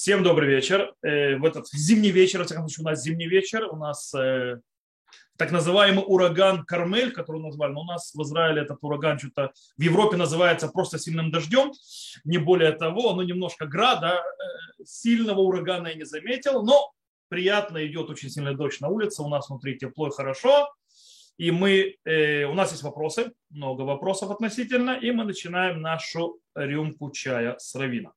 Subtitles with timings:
[0.00, 0.94] Всем добрый вечер.
[1.02, 3.66] Э, в этот зимний вечер, во у нас зимний вечер.
[3.68, 4.60] У нас э,
[5.36, 7.72] так называемый ураган Кармель, который назвали.
[7.72, 11.72] Но у нас в Израиле этот ураган что-то в Европе называется просто сильным дождем.
[12.22, 14.22] Не более того, но немножко града.
[14.22, 16.62] Э, сильного урагана я не заметил.
[16.62, 16.92] Но
[17.28, 19.24] приятно идет очень сильный дождь на улице.
[19.24, 20.72] У нас внутри тепло и хорошо.
[21.38, 27.56] И мы, у нас есть вопросы, много вопросов относительно, и мы начинаем нашу рюмку чая
[27.58, 28.12] с равина.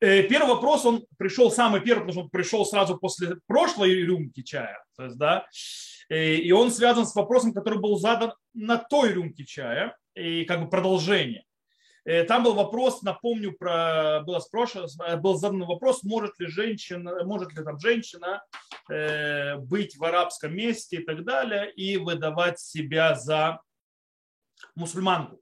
[0.00, 4.42] Э, первый вопрос, он пришел самый первый, потому что он пришел сразу после прошлой рюмки
[4.42, 4.84] чая.
[4.96, 5.46] То есть, да,
[6.10, 10.60] э, и он связан с вопросом, который был задан на той рюмке чая, и как
[10.60, 11.44] бы продолжение.
[12.04, 17.56] Э, там был вопрос, напомню, про, было спрошено, был задан вопрос, может ли женщина, может
[17.56, 18.42] ли там женщина
[18.88, 23.60] быть в арабском месте и так далее, и выдавать себя за
[24.76, 25.40] мусульманку.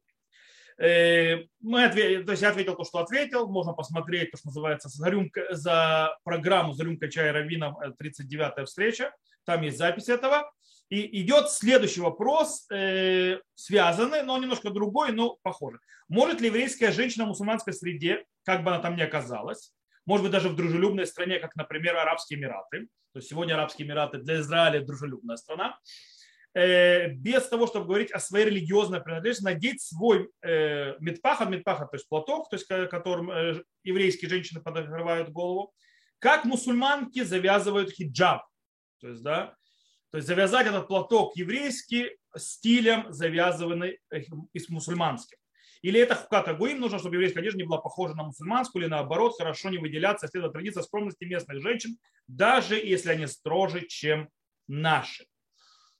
[0.78, 3.48] Э, мы ответили, то есть я ответил то, что ответил.
[3.48, 8.64] Можно посмотреть, то, что называется, за, рюмка, за программу «За рюмкой чая раввином» 39-я э,
[8.64, 9.14] встреча.
[9.44, 10.50] Там есть запись этого.
[10.90, 15.80] И идет следующий вопрос, э, связанный, но немножко другой, но похожий.
[16.08, 19.72] Может ли еврейская женщина в мусульманской среде, как бы она там ни оказалась,
[20.06, 24.18] может быть, даже в дружелюбной стране, как, например, Арабские Эмираты, то есть сегодня Арабские Эмираты
[24.18, 25.78] для Израиля дружелюбная страна,
[26.54, 32.08] без того, чтобы говорить о своей религиозной принадлежности, надеть свой э, медпаха, медпаха, то есть
[32.08, 35.74] платок, то есть которым э, еврейские женщины подогревают голову,
[36.20, 38.42] как мусульманки завязывают хиджаб.
[39.00, 39.56] То есть, да,
[40.10, 43.98] то есть завязать этот платок еврейский стилем, завязанный
[44.52, 45.36] из мусульманским.
[45.82, 49.34] Или это хуката гуим, нужно, чтобы еврейская одежда не была похожа на мусульманскую, или наоборот,
[49.36, 54.28] хорошо не выделяться, следует традиция скромности местных женщин, даже если они строже, чем
[54.68, 55.26] наши.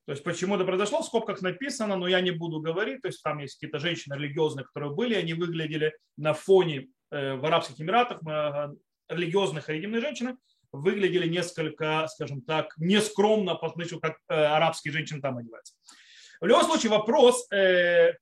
[0.06, 3.00] То есть почему это произошло, в скобках написано, но я не буду говорить.
[3.00, 7.44] То есть там есть какие-то женщины религиозные, которые были, они выглядели на фоне э, в
[7.46, 8.74] Арабских Эмиратах, э,
[9.08, 10.36] религиозных религиозные женщины,
[10.72, 15.74] выглядели несколько, скажем так, нескромно по отношению, как э, арабские женщины там одеваются.
[16.40, 17.48] В любом случае вопрос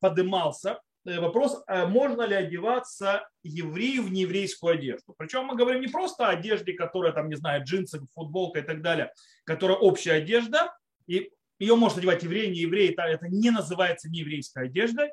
[0.00, 5.14] подымался, вопрос, можно ли одеваться еврею в нееврейскую одежду.
[5.18, 8.82] Причем мы говорим не просто о одежде, которая там, не знаю, джинсы, футболка и так
[8.82, 9.12] далее,
[9.44, 10.72] которая общая одежда,
[11.08, 15.10] и ее может одевать еврей, не еврей, это не называется нееврейской одеждой,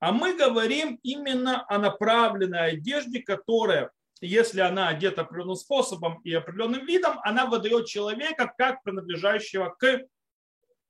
[0.00, 6.84] а мы говорим именно о направленной одежде, которая, если она одета определенным способом и определенным
[6.86, 10.00] видом, она выдает человека как принадлежащего к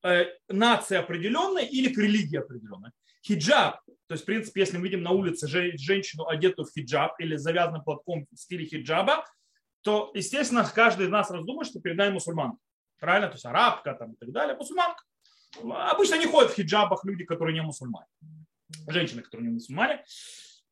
[0.04, 2.90] э, нации определенной или к религии определенной.
[3.22, 7.36] Хиджаб, то есть, в принципе, если мы видим на улице женщину, одетую в хиджаб или
[7.36, 9.26] завязанным платком в стиле хиджаба,
[9.82, 12.58] то, естественно, каждый из нас раздумает, что перед нами мусульман
[13.02, 15.02] правильно, то есть арабка там, и так далее, мусульманка.
[15.90, 18.06] Обычно не ходят в хиджабах люди, которые не мусульмане,
[18.86, 20.04] женщины, которые не мусульмане.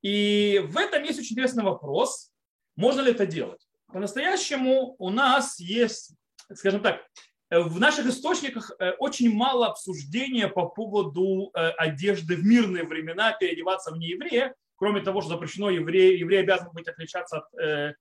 [0.01, 2.31] И в этом есть очень интересный вопрос,
[2.77, 3.67] можно ли это делать.
[3.93, 6.15] По-настоящему у нас есть,
[6.55, 7.05] скажем так,
[7.51, 13.91] в наших источниках э, очень мало обсуждения по поводу э, одежды в мирные времена, переодеваться
[13.91, 17.95] в нееврея, кроме того, что запрещено евреи, евреи обязаны быть отличаться от э,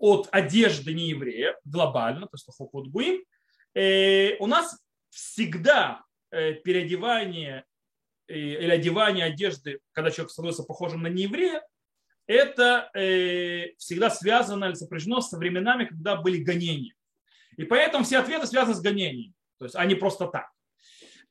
[0.00, 3.22] от одежды нееврея глобально, то есть хохот гуим,
[3.74, 4.78] э, у нас
[5.10, 7.64] всегда э, переодевание
[8.26, 11.62] э, или одевание одежды, когда человек становится похожим на нееврея,
[12.26, 12.90] это
[13.76, 16.94] всегда связано или сопряжено со временами, когда были гонения.
[17.56, 20.48] И поэтому все ответы связаны с гонением, то есть они просто так.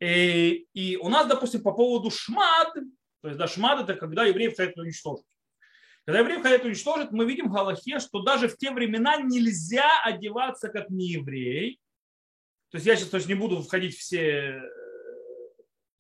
[0.02, 2.74] И, и у нас, допустим, по поводу шмад,
[3.22, 5.26] то есть да, шмад это когда евреев хотят уничтожить.
[6.10, 10.70] Когда евреев хотят уничтожить, мы видим в Галахе, что даже в те времена нельзя одеваться
[10.70, 11.80] как нееврей.
[12.72, 14.62] То есть я сейчас то есть, не буду входить в все э,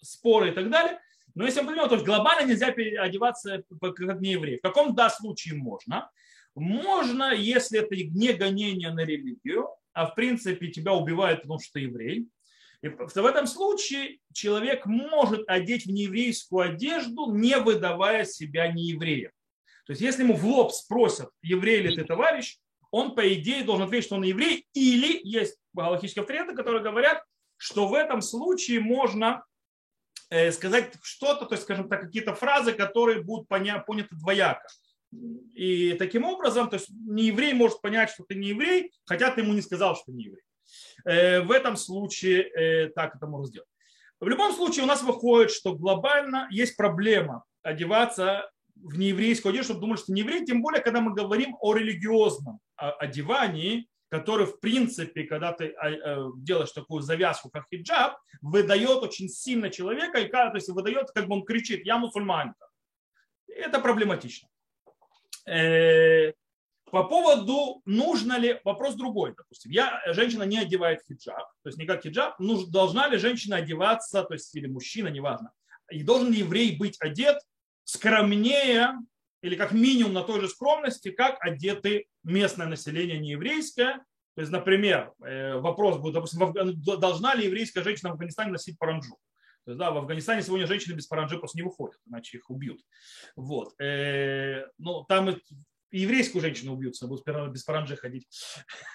[0.02, 1.00] споры и так далее.
[1.36, 4.58] Но если мы понимаем, то есть глобально нельзя одеваться как нееврей.
[4.58, 6.09] В каком да случае можно?
[6.56, 11.81] Можно, если это не гонение на религию, а в принципе тебя убивают, потому что ты
[11.81, 12.28] еврей.
[12.81, 19.30] И в этом случае человек может одеть в нееврейскую одежду, не выдавая себя неевреем.
[19.90, 22.59] То есть если ему в лоб спросят, еврей ли ты товарищ,
[22.91, 27.24] он, по идее, должен ответить, что он еврей, или есть галактические авторитеты, которые говорят,
[27.58, 29.44] что в этом случае можно
[30.30, 34.68] э, сказать что-то, то есть, скажем так, какие-то фразы, которые будут поня- поняты двояко.
[35.56, 39.42] И таким образом, то есть не еврей может понять, что ты не еврей, хотя ты
[39.42, 40.44] ему не сказал, что не еврей.
[41.03, 43.70] Э, в этом случае э, так это можно сделать.
[44.20, 48.52] В любом случае у нас выходит, что глобально есть проблема одеваться
[48.84, 52.59] в нееврейскую одежду, чтобы думали, что не еврей, тем более, когда мы говорим о религиозном
[52.76, 59.29] одевании, который, в принципе, когда ты а, э, делаешь такую завязку, как хиджаб, выдает очень
[59.29, 62.67] сильно человека, и то есть выдает, как бы он кричит, я мусульманка.
[63.47, 64.49] Это проблематично.
[65.46, 66.34] Э,
[66.85, 71.85] по поводу, нужно ли, вопрос другой, допустим, я, женщина не одевает хиджаб, то есть не
[71.85, 75.52] как хиджаб, нуж, должна ли женщина одеваться, то есть или мужчина, неважно,
[75.91, 77.37] и должен ли еврей быть одет
[77.90, 78.91] скромнее
[79.41, 84.03] или как минимум на той же скромности, как одеты местное население нееврейское.
[84.36, 86.53] То есть, например, э, вопрос будет, допустим,
[87.00, 89.18] должна ли еврейская женщина в Афганистане носить паранджу?
[89.66, 92.80] То есть, да, в Афганистане сегодня женщины без паранджи просто не выходят, иначе их убьют.
[93.36, 93.74] Вот.
[93.82, 95.35] Э, ну, там
[95.92, 98.28] еврейскую женщину убьются, будут без паранджи ходить.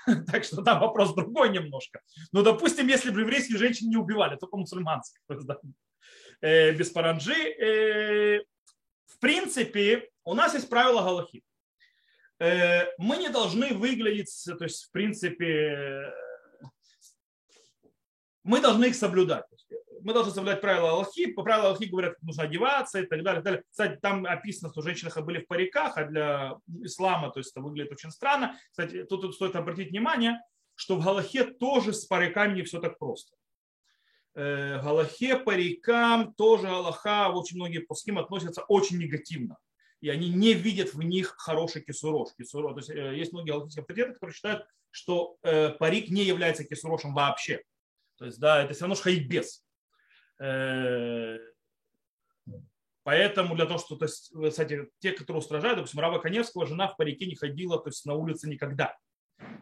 [0.26, 2.00] так что там вопрос другой немножко.
[2.32, 5.58] Но, допустим, если бы еврейские женщины не убивали, только мусульманские, да,
[6.42, 8.44] э, без паранджи.
[9.24, 11.42] Э, принципе, у нас есть правило Галахи.
[12.38, 16.12] Э, мы не должны выглядеть, то есть, в принципе,
[18.42, 19.44] мы должны их соблюдать
[20.04, 21.32] мы должны соблюдать правила Аллахи.
[21.32, 23.40] По правилам Аллахи говорят, как нужно одеваться и так далее.
[23.40, 23.64] И так далее.
[23.70, 27.92] Кстати, там описано, что женщины были в париках, а для ислама, то есть это выглядит
[27.92, 28.58] очень странно.
[28.70, 30.40] Кстати, тут, тут стоит обратить внимание,
[30.74, 33.34] что в Галахе тоже с париками не все так просто.
[34.34, 39.58] Э, Галахе парикам тоже Аллаха, очень многие пуским относятся очень негативно
[40.04, 42.28] и они не видят в них хороший кисурош.
[42.36, 42.72] кисурош.
[42.74, 47.14] То есть, э, есть многие галактические авторитеты, которые считают, что э, парик не является кисурошем
[47.14, 47.62] вообще.
[48.18, 48.96] То есть, да, это все равно.
[50.40, 51.38] Э,
[53.02, 56.98] поэтому для того, что, то есть, кстати, те, которые устражают, допустим, Рава Коневского, жена в
[56.98, 58.94] парике не ходила то есть, на улице никогда.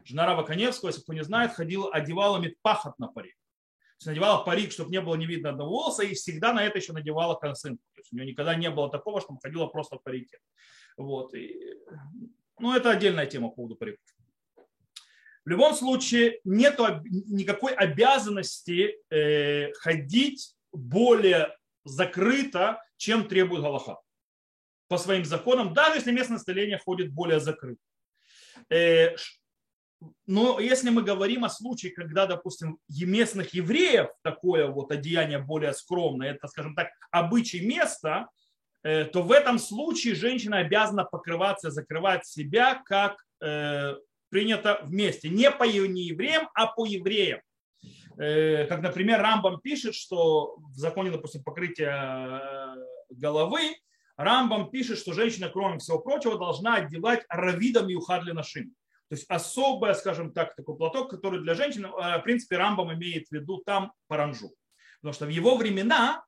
[0.04, 3.36] Жена Рава Коневского, если кто не знает, ходила, одевала медпахот на парик.
[4.02, 6.92] Есть надевала парик, чтобы не было не видно одного волоса, и всегда на это еще
[6.92, 7.84] надевала косынку.
[7.94, 10.38] То есть у нее никогда не было такого, что ходила просто в парике.
[10.96, 11.32] Вот.
[11.34, 11.76] И,
[12.58, 14.04] ну, это отдельная тема по поводу париков.
[15.44, 23.98] В любом случае нет никакой обязанности э, ходить более закрыто, чем требует Галаха.
[24.88, 27.80] По своим законам, даже если местное население ходит более закрыто.
[28.68, 29.14] Э,
[30.26, 36.32] но если мы говорим о случае, когда, допустим, местных евреев такое вот одеяние более скромное,
[36.32, 38.28] это, скажем так, обычай места,
[38.82, 43.96] э, то в этом случае женщина обязана покрываться, закрывать себя, как э,
[44.28, 45.28] принято вместе.
[45.28, 47.40] Не по неевреям, а по евреям.
[48.18, 52.76] Э, как, например, Рамбам пишет, что в законе, допустим, покрытия
[53.10, 53.74] головы,
[54.16, 58.74] Рамбам пишет, что женщина, кроме всего прочего, должна одевать равидом и ухадли нашим.
[59.12, 63.28] То есть особое, скажем так, такой платок, который для женщин, э, в принципе, Рамбам имеет
[63.28, 64.54] в виду там паранжу.
[65.02, 66.24] Потому что в его времена,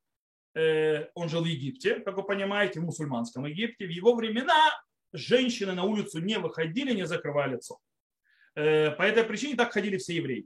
[0.53, 4.69] он жил в Египте, как вы понимаете, в мусульманском Египте, в его времена
[5.13, 7.79] женщины на улицу не выходили, не закрывали лицо.
[8.53, 10.45] По этой причине так ходили все евреи.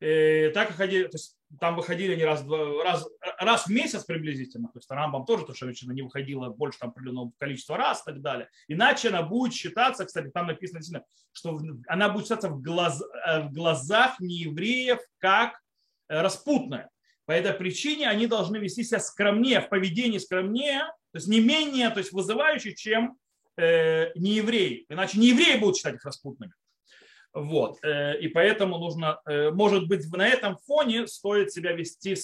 [0.00, 2.42] Э, так и ходили, то есть там выходили они раз,
[2.82, 3.06] раз,
[3.38, 6.90] раз в месяц приблизительно, то есть Рамбам тоже, то, что женщина не выходила больше там
[6.90, 8.48] определенного количества раз и так далее.
[8.68, 13.52] Иначе она будет считаться, кстати, там написано что она будет считаться в, глаз, э, в
[13.52, 15.60] глазах неевреев как
[16.08, 16.88] э, распутная.
[17.26, 20.80] По этой причине они должны вести себя скромнее, в поведении скромнее,
[21.12, 23.18] то есть не менее то есть вызывающие, чем
[23.58, 24.86] э, неевреи.
[24.88, 26.52] Иначе неевреи будут считать их распутными.
[27.32, 27.78] Вот.
[27.84, 32.16] Э, и поэтому нужно, э, может быть, на этом фоне стоит себя вести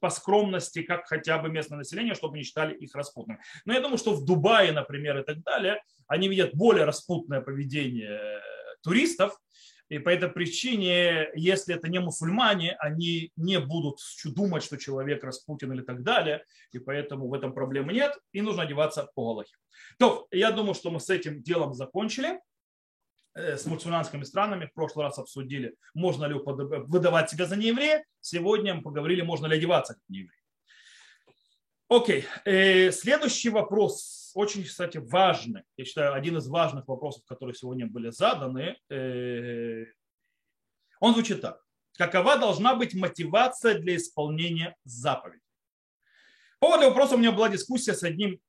[0.00, 3.40] по скромности, как хотя бы местное население, чтобы не считали их распутными.
[3.64, 8.20] Но я думаю, что в Дубае, например, и так далее, они видят более распутное поведение
[8.82, 9.38] туристов,
[9.90, 15.72] и по этой причине, если это не мусульмане, они не будут думать, что человек распутин
[15.72, 16.44] или так далее.
[16.70, 18.16] И поэтому в этом проблемы нет.
[18.30, 19.56] И нужно одеваться по Галахе.
[19.98, 22.38] То, я думаю, что мы с этим делом закончили.
[23.34, 24.66] Э, с мусульманскими странами.
[24.66, 28.04] В прошлый раз обсудили, можно ли выдавать себя за нееврея.
[28.20, 30.36] Сегодня мы поговорили, можно ли одеваться как нееврей.
[31.88, 32.24] Окей.
[32.44, 35.62] Э, следующий вопрос, очень, кстати, важный.
[35.76, 38.76] Я считаю, один из важных вопросов, которые сегодня были заданы.
[38.88, 39.84] Э,
[40.98, 41.64] он звучит так.
[41.98, 45.44] Какова должна быть мотивация для исполнения заповедей?
[46.58, 48.40] По поводу вопроса у меня была дискуссия с одним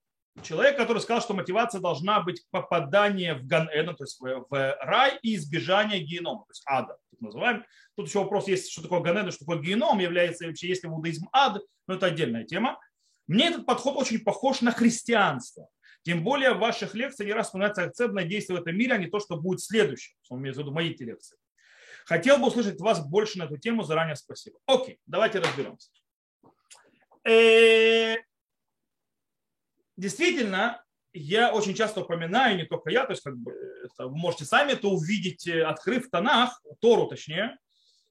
[0.44, 5.36] человек, который сказал, что мотивация должна быть попадание в ган то есть в рай и
[5.36, 7.66] избежание генома, то есть ада, так называем.
[7.96, 11.62] Тут еще вопрос есть, что такое ган что такое геном, является вообще, если иудаизм ад,
[11.88, 12.80] но это отдельная тема.
[13.28, 15.68] Мне этот подход очень похож на христианство.
[16.04, 18.98] Тем более в ваших лекциях не раз вспоминается акцент на действие в этом мире, а
[18.98, 20.16] не то, что будет следующее.
[20.30, 21.38] Он имеет в виду мои лекции.
[22.06, 23.84] Хотел бы услышать вас больше на эту тему.
[23.84, 24.58] Заранее спасибо.
[24.66, 25.90] Окей, давайте разберемся.
[30.02, 33.52] Действительно, я очень часто упоминаю, не только я, то есть как бы
[33.84, 37.60] это, вы можете сами это увидеть, э, открыв Танах, Тору точнее,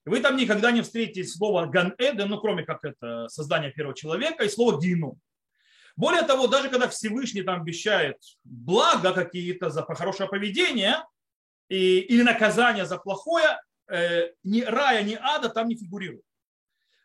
[0.04, 4.48] вы там никогда не встретите слово Ган-Эден, ну кроме как это создание первого человека, и
[4.48, 5.18] слово Гину.
[5.96, 11.04] Более того, даже когда Всевышний там обещает блага какие-то за хорошее поведение,
[11.68, 16.22] и, или наказание за плохое, э, ни рая, ни ада там не фигурирует.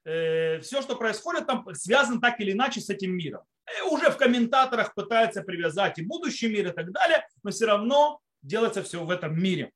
[0.03, 3.41] Э, все, что происходит там, связано так или иначе с этим миром.
[3.77, 8.19] И уже в комментаторах пытаются привязать и будущий мир и так далее, но все равно
[8.41, 9.71] делается все в этом мире.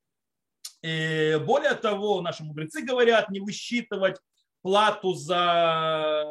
[0.82, 4.18] И более того, наши мудрецы говорят не высчитывать
[4.62, 6.24] плату за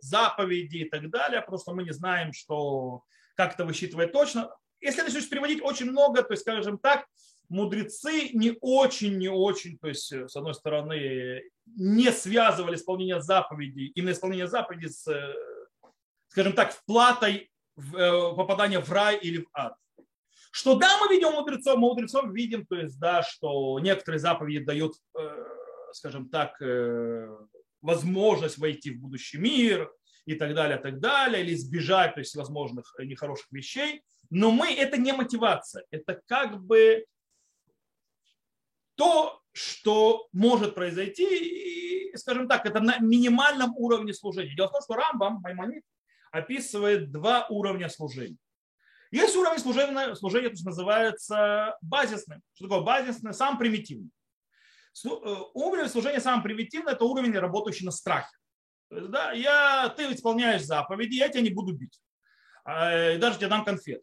[0.00, 3.02] заповеди и так далее, просто мы не знаем, что
[3.36, 4.54] как это высчитывать точно.
[4.80, 7.06] Если начнешь переводить очень много, то есть, скажем так,
[7.48, 14.12] мудрецы не очень, не очень, то есть, с одной стороны, не связывали исполнение заповедей, именно
[14.12, 15.06] исполнение заповедей с,
[16.32, 19.74] скажем так, вплатой э, попадание в рай или в ад.
[20.50, 24.94] Что да, мы видим мудрецов, мы мудрецов видим, то есть, да, что некоторые заповеди дают,
[25.14, 25.44] э,
[25.92, 27.28] скажем так, э,
[27.82, 29.92] возможность войти в будущий мир
[30.24, 34.02] и так далее, так далее, или избежать то есть, возможных нехороших вещей.
[34.30, 37.04] Но мы, это не мотивация, это как бы
[38.94, 44.56] то, что может произойти, и, скажем так, это на минимальном уровне служения.
[44.56, 45.82] Дело в том, что Рамбам, Маймонит,
[46.32, 48.38] описывает два уровня служения.
[49.12, 52.40] Есть уровень служения, служения то есть называется базисным.
[52.54, 53.34] Что такое базисный?
[53.34, 54.10] Сам примитивный.
[55.04, 55.08] Э,
[55.54, 58.34] уровень служения самый примитивный– это уровень, работающий на страхе.
[58.90, 62.00] Есть, да, я, ты исполняешь заповеди, я тебя не буду бить.
[62.64, 64.02] А, даже тебе дам конфет.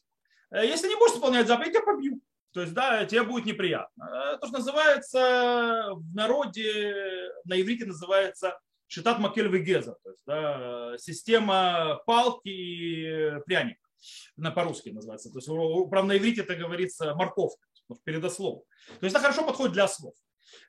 [0.52, 2.22] Э, если не будешь исполнять заповеди, я тебя побью.
[2.52, 4.04] То есть, да, тебе будет неприятно.
[4.04, 8.60] Э, то, что называется в народе, на иврите называется
[8.90, 13.88] шитат макель вегеза, то есть, да, система палки и пряника
[14.36, 15.30] на по-русски называется.
[15.30, 15.48] То есть,
[15.90, 17.66] правда, на иврите это говорится морковка,
[18.04, 18.64] передослов.
[19.00, 20.16] То есть это хорошо подходит для слов.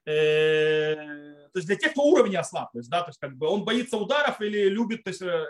[0.04, 3.46] Э, то есть для тех, кто уровня осла, то есть, да, то есть как бы
[3.46, 5.46] он боится ударов или любит, то есть э,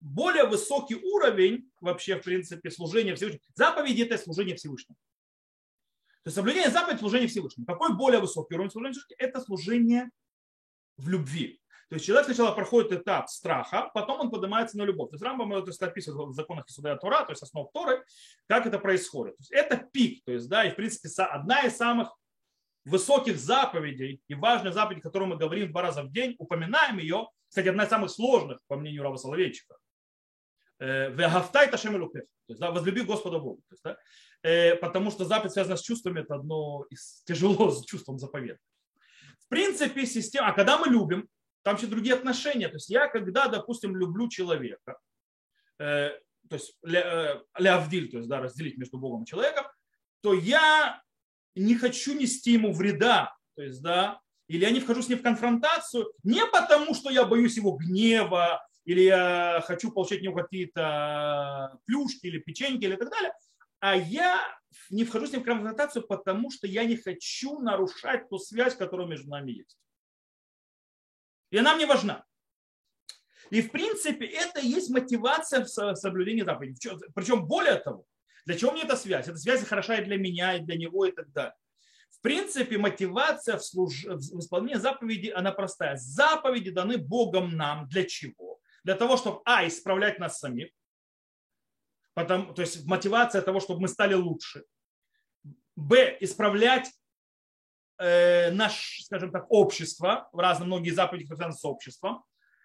[0.00, 3.42] более высокий уровень вообще, в принципе, служения Всевышнему.
[3.54, 4.96] Заповеди– это служение Всевышнему.
[6.22, 7.66] То есть соблюдение заповедей– служение Всевышнему.
[7.66, 9.16] Какой более высокий уровень служения Всевышнему?
[9.18, 10.10] Это служение
[10.96, 11.61] в любви.
[11.92, 15.10] То есть человек сначала проходит этап страха, потом он поднимается на любовь.
[15.10, 18.02] То есть Рамбам это описывает в законах Исудая Тора, то есть основ Торы,
[18.46, 19.36] как это происходит.
[19.36, 22.16] То есть это пик, то есть, да, и в принципе одна из самых
[22.86, 27.28] высоких заповедей и важных заповедей, о которой мы говорим два раза в день, упоминаем ее,
[27.46, 29.76] кстати, одна из самых сложных, по мнению Рава Соловейчика.
[30.78, 32.18] Э, Вегавтай Ташем То
[32.48, 33.60] есть, да, возлюби Господа Бога.
[33.68, 33.98] То есть, да,
[34.44, 38.56] э, потому что заповедь связана с чувствами, это одно из тяжело с чувством заповедь.
[39.40, 41.28] В принципе, система, а когда мы любим,
[41.62, 42.68] там еще другие отношения.
[42.68, 44.98] То есть я, когда, допустим, люблю человека,
[45.78, 46.10] э,
[46.48, 49.66] то есть леавдиль, то есть да, разделить между Богом и человеком,
[50.22, 51.02] то я
[51.54, 55.22] не хочу нести ему вреда, то есть, да, или я не вхожу с ним в
[55.22, 61.78] конфронтацию не потому, что я боюсь его гнева, или я хочу получать от него какие-то
[61.86, 63.32] плюшки или печеньки или так далее,
[63.80, 64.40] а я
[64.90, 69.06] не вхожу с ним в конфронтацию, потому что я не хочу нарушать ту связь, которая
[69.06, 69.78] между нами есть.
[71.52, 72.24] И она мне важна.
[73.50, 76.90] И в принципе это и есть мотивация в соблюдении заповедей.
[77.14, 78.04] Причем более того,
[78.46, 79.28] для чего мне эта связь?
[79.28, 81.54] Эта связь хороша и для меня, и для него, и так далее.
[82.10, 84.04] В принципе, мотивация в, служ...
[84.04, 85.96] в исполнении заповеди, она простая.
[85.96, 88.58] Заповеди даны Богом нам для чего?
[88.82, 90.70] Для того, чтобы, а, исправлять нас самих,
[92.14, 94.64] Потом, то есть мотивация того, чтобы мы стали лучше.
[95.76, 96.90] Б, исправлять
[97.98, 102.24] э, наше, скажем так, общество, в разные многие заповеди, связаны с обществом.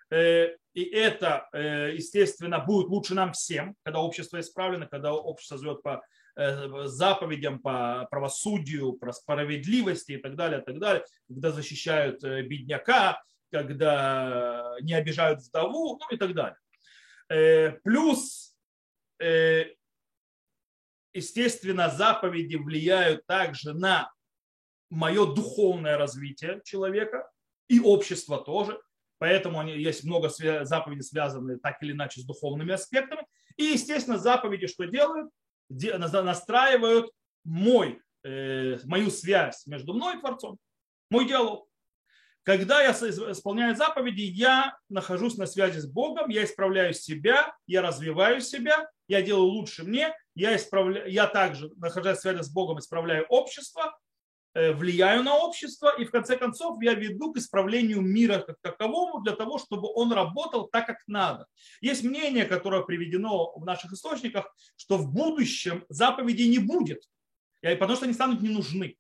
[0.10, 5.84] Э, и это, э, естественно, будет лучше нам всем, когда общество исправлено, когда общество живет
[5.84, 6.02] по
[6.36, 13.22] э, заповедям, по правосудию, по справедливости и так далее, и так далее, когда защищают бедняка,
[13.52, 16.58] когда не обижают вдову, ну и так далее.
[17.84, 18.56] Плюс,
[21.14, 24.12] естественно, заповеди влияют также на
[24.90, 27.30] мое духовное развитие человека
[27.68, 28.80] и общество тоже.
[29.20, 33.26] Поэтому есть много заповедей, связанных так или иначе с духовными аспектами.
[33.56, 35.30] И, естественно, заповеди что делают?
[35.70, 37.12] Настраивают
[37.44, 40.58] мой, э, мою связь между мной и Творцом,
[41.10, 41.68] мой диалог.
[42.44, 48.40] Когда я исполняю заповеди, я нахожусь на связи с Богом, я исправляю себя, я развиваю
[48.40, 53.26] себя, я делаю лучше мне, я, исправляю, я также, находясь в связи с Богом, исправляю
[53.26, 53.98] общество,
[54.74, 59.34] влияю на общество, и в конце концов я веду к исправлению мира как таковому для
[59.34, 61.46] того, чтобы он работал так, как надо.
[61.80, 67.04] Есть мнение, которое приведено в наших источниках, что в будущем заповедей не будет,
[67.62, 68.98] потому что они станут не нужны.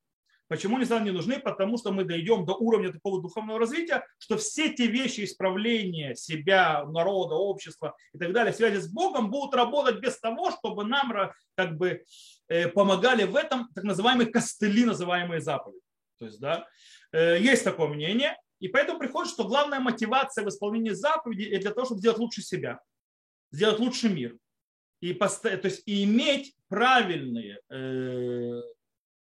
[0.47, 1.39] Почему они не нужны?
[1.39, 6.85] Потому что мы дойдем до уровня такого духовного развития, что все те вещи исправления себя,
[6.85, 11.11] народа, общества и так далее, связи с Богом, будут работать без того, чтобы нам
[11.55, 12.03] как бы
[12.47, 15.81] э, помогали в этом так называемые костыли, называемые заповеди.
[16.17, 16.65] То есть, да,
[17.11, 21.71] э, есть такое мнение, и поэтому приходит, что главная мотивация в исполнении заповедей– это для
[21.71, 22.79] того, чтобы сделать лучше себя,
[23.51, 24.35] сделать лучше мир.
[24.99, 28.61] И, то есть, и иметь правильные э,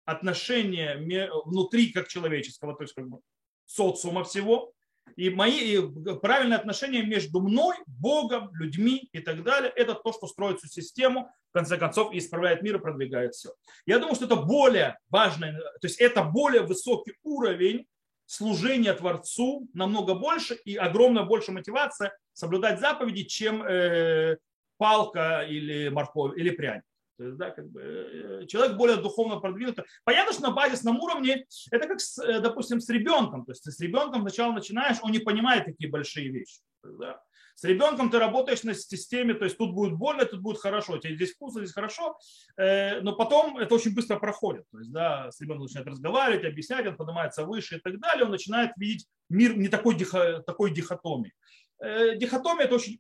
[0.06, 0.98] отношения
[1.46, 3.20] внутри как человеческого, то есть как бы
[3.66, 4.74] социума всего,
[5.16, 5.82] и мои и
[6.22, 11.32] правильные отношения между мной, Богом, людьми и так далее, это то, что строит всю систему,
[11.52, 13.54] в конце концов, и исправляет мир и продвигает все.
[13.86, 17.86] Я думаю, что это более важное, то есть это более высокий уровень
[18.26, 24.38] служения Творцу, намного больше и огромно больше мотивация соблюдать заповеди, чем э,
[24.78, 26.84] палка или морковь или пряник.
[27.18, 29.86] То есть, да, как бы, э, человек более духовно продвинутый.
[30.04, 33.46] Понятно, что на базисном уровне это как, с, э, допустим, с ребенком.
[33.46, 36.60] То есть с ребенком сначала начинаешь, он не понимает такие большие вещи.
[36.84, 37.22] Да.
[37.56, 41.16] С ребенком ты работаешь на системе, то есть тут будет больно, тут будет хорошо, тебе
[41.16, 42.18] здесь вкусно, здесь хорошо,
[42.58, 44.66] э, но потом это очень быстро проходит.
[44.72, 48.32] То есть, да, с ребенком начинает разговаривать, объяснять, он поднимается выше и так далее, он
[48.32, 49.98] начинает видеть мир не такой,
[50.46, 51.34] такой дихотомии.
[51.82, 53.00] Дихотомия– это очень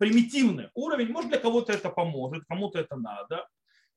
[0.00, 3.46] примитивный уровень, может для кого-то это поможет, кому-то это надо.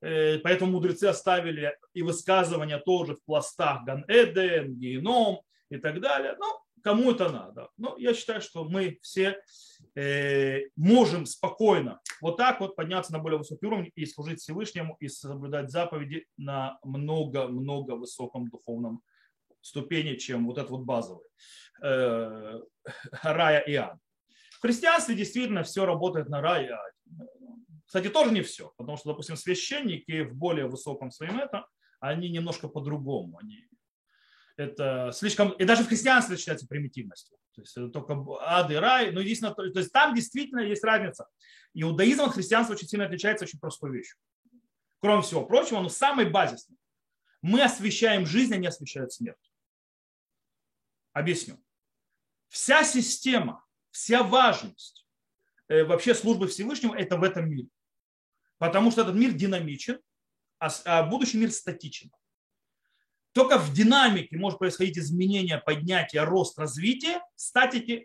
[0.02, 5.38] Э, поэтому мудрецы оставили и высказывания тоже в пластах Ган-Эден, Геном
[5.70, 6.36] и так далее.
[6.38, 6.46] Ну,
[6.82, 7.70] кому это надо.
[7.78, 9.40] Но я считаю, что мы все
[9.94, 15.08] э, можем спокойно вот так вот подняться на более высокий уровень и служить Всевышнему и
[15.08, 19.00] соблюдать заповеди на много-много высоком духовном
[19.62, 21.26] ступени, чем вот этот вот базовый.
[21.82, 22.60] Э,
[23.22, 23.96] рая и ад
[24.64, 26.70] христианстве действительно все работает на рай.
[27.86, 31.66] Кстати, тоже не все, потому что, допустим, священники в более высоком своем это,
[32.00, 33.38] они немножко по-другому.
[33.38, 33.68] Они,
[34.56, 37.36] это слишком, и даже в христианстве считается примитивностью.
[37.54, 41.28] То есть это только ад и рай, но единственное, то есть там действительно есть разница.
[41.74, 44.16] Иудаизм от христианства очень сильно отличается очень простой вещью.
[45.00, 46.78] Кроме всего прочего, но самый базисный.
[47.42, 49.52] Мы освещаем жизнь, они освещают смерть.
[51.12, 51.62] Объясню.
[52.48, 53.63] Вся система
[53.94, 55.06] вся важность
[55.68, 57.68] э, вообще службы Всевышнего это в этом мире.
[58.58, 60.00] Потому что этот мир динамичен,
[60.58, 62.10] а, а будущий мир статичен.
[63.32, 67.20] Только в динамике может происходить изменение, поднятие, рост, развитие.
[67.36, 67.40] В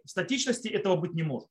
[0.05, 1.49] статичности этого быть не может.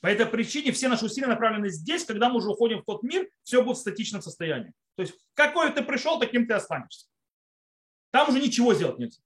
[0.00, 3.28] По этой причине все наши усилия направлены здесь, когда мы уже уходим в тот мир,
[3.42, 4.72] все будет в статичном состоянии.
[4.96, 7.08] То есть какой ты пришел, таким ты останешься.
[8.10, 9.20] Там уже ничего сделать нельзя.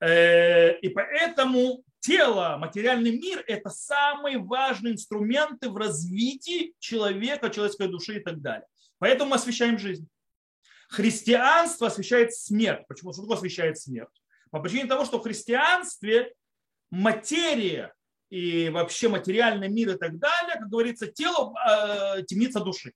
[0.00, 8.18] Э, и поэтому тело, материальный мир– это самые важные инструменты в развитии человека, человеческой души
[8.18, 8.66] и так далее.
[8.98, 10.08] Поэтому мы освещаем жизнь.
[10.88, 12.86] Христианство освещает смерть.
[12.88, 13.12] Почему?
[13.12, 14.22] Что такое освещает смерть?
[14.50, 16.32] По причине того, что в христианстве
[16.90, 17.94] материя
[18.30, 22.92] и вообще материальный мир и так далее, как говорится, тело э, темница души.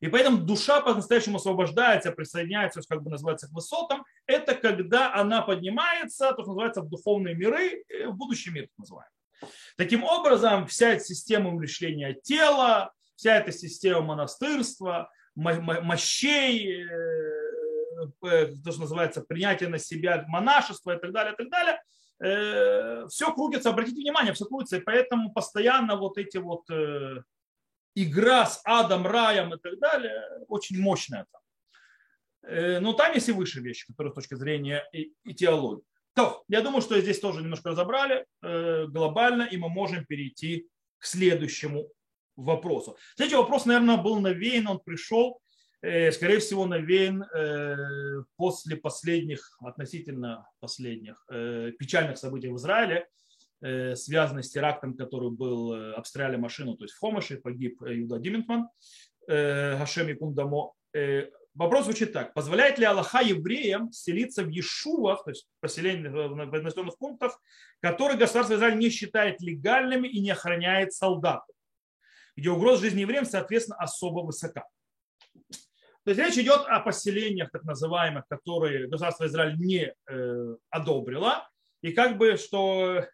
[0.00, 4.04] И поэтому душа по-настоящему освобождается, присоединяется, как бы называется, к высотам.
[4.26, 9.10] Это когда она поднимается, то, что называется, в духовные миры, в будущий мир, так называемый.
[9.76, 18.72] Таким образом, вся эта система умерщвления тела, вся эта система монастырства, мощей, э, э, то,
[18.72, 21.82] что называется, принятие на себя монашества и так далее, и так далее,
[22.20, 26.64] э, все крутится, обратите внимание, все крутится, и поэтому постоянно вот эти вот
[27.96, 31.40] игра с адом, раем и так далее очень мощная там.
[32.46, 35.84] Э, но там есть и выше вещи, которые с точки зрения и, и теологии.
[36.14, 41.04] То, я думаю, что здесь тоже немножко разобрали э, глобально, и мы можем перейти к
[41.04, 41.88] следующему
[42.36, 42.96] вопросу.
[43.16, 45.40] Следующий вопрос, наверное, был навеян, он пришел,
[45.82, 47.24] э, скорее всего, навеян
[48.36, 51.26] после последних, относительно последних
[51.78, 53.08] печальных событий в Израиле,
[53.60, 58.18] связанный с терактом, который был, э, обстреляли машину, то есть в Хомыше погиб э, Юда
[58.18, 58.68] Диментман,
[59.26, 60.72] Гашем Якундамо.
[61.54, 62.34] Вопрос звучит так.
[62.34, 67.40] Позволяет ли Аллаха евреям селиться в Ешувах, то есть поселение в населенных пунктах,
[67.80, 71.56] которые государство Израиль не считает легальными и не охраняет солдатов,
[72.36, 74.64] где угроза жизни евреям, соответственно, особо высока.
[76.04, 79.92] То есть речь идет о поселениях, так называемых, которые государство Израиль не
[80.70, 81.48] одобрило,
[81.82, 83.06] и как бы, что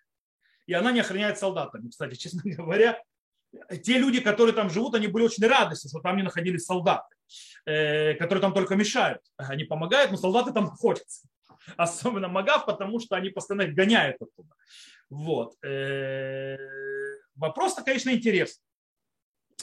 [0.72, 1.90] и она не охраняет солдатами.
[1.90, 2.98] Кстати, честно говоря,
[3.82, 7.14] те люди, которые там живут, они были очень рады, что там не находились солдаты,
[7.66, 9.20] э, которые там только мешают.
[9.36, 11.28] Они помогают, но солдаты там находятся.
[11.76, 14.54] Особенно Магав, потому что они постоянно их гоняют оттуда.
[15.10, 15.62] Вот.
[15.62, 16.56] Э,
[17.36, 18.64] вопрос-то, конечно, интересный.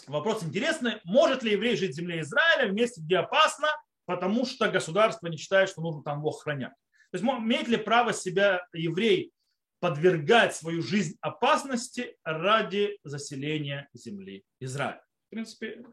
[0.05, 0.99] Вопрос интересный.
[1.03, 3.67] Может ли еврей жить в земле Израиля в месте, где опасно,
[4.05, 6.73] потому что государство не считает, что нужно там его охранять.
[7.11, 9.31] То есть имеет ли право себя еврей
[9.79, 15.03] подвергать свою жизнь опасности ради заселения земли Израиля?
[15.27, 15.83] В принципе,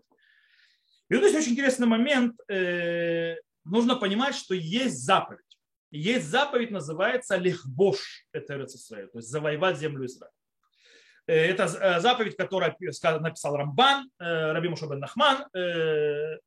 [1.09, 2.35] и вот здесь очень интересный момент.
[2.49, 5.41] Э, нужно понимать, что есть заповедь.
[5.93, 10.33] Есть заповедь, называется лихбош, это Израиль, то есть завоевать землю Израиля.
[11.29, 12.75] Э, это э, заповедь, которую
[13.21, 16.41] написал Рамбан, Раби Мушабен Нахман, то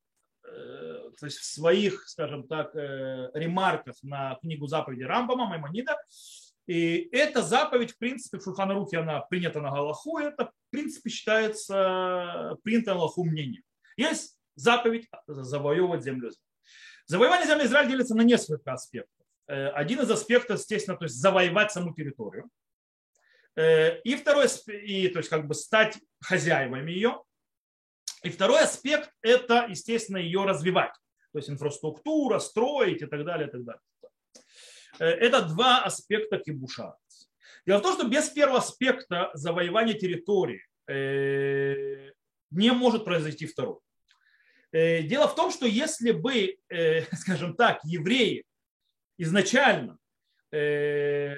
[1.25, 5.95] есть в своих, скажем так, ремарках на книгу заповеди Рамбама, Маймонида.
[6.69, 12.59] И эта заповедь, в принципе, в Шульханарухе она принята на Галаху, это, в принципе, считается
[12.63, 13.63] принято на Галаху мнением.
[13.97, 16.29] Есть заповедь завоевывать землю.
[17.07, 19.25] Завоевание земли Израиля делится на несколько аспектов.
[19.47, 22.47] Э, один из аспектов, естественно, то есть завоевать саму территорию.
[23.55, 27.23] Э, и второй, и, то есть как бы стать хозяевами ее.
[28.21, 30.93] И второй аспект– это, естественно, ее развивать.
[31.31, 33.81] То есть инфраструктура, строить и так далее, и так далее.
[34.97, 36.95] Э, это два аспекта кибуша.
[37.65, 40.63] Дело в том, что без первого аспекта завоевания территории
[42.51, 43.79] не может произойти второй.
[44.71, 48.43] Э, дело в том, что если бы, э, скажем так, евреи
[49.17, 49.97] изначально,
[50.51, 51.35] э,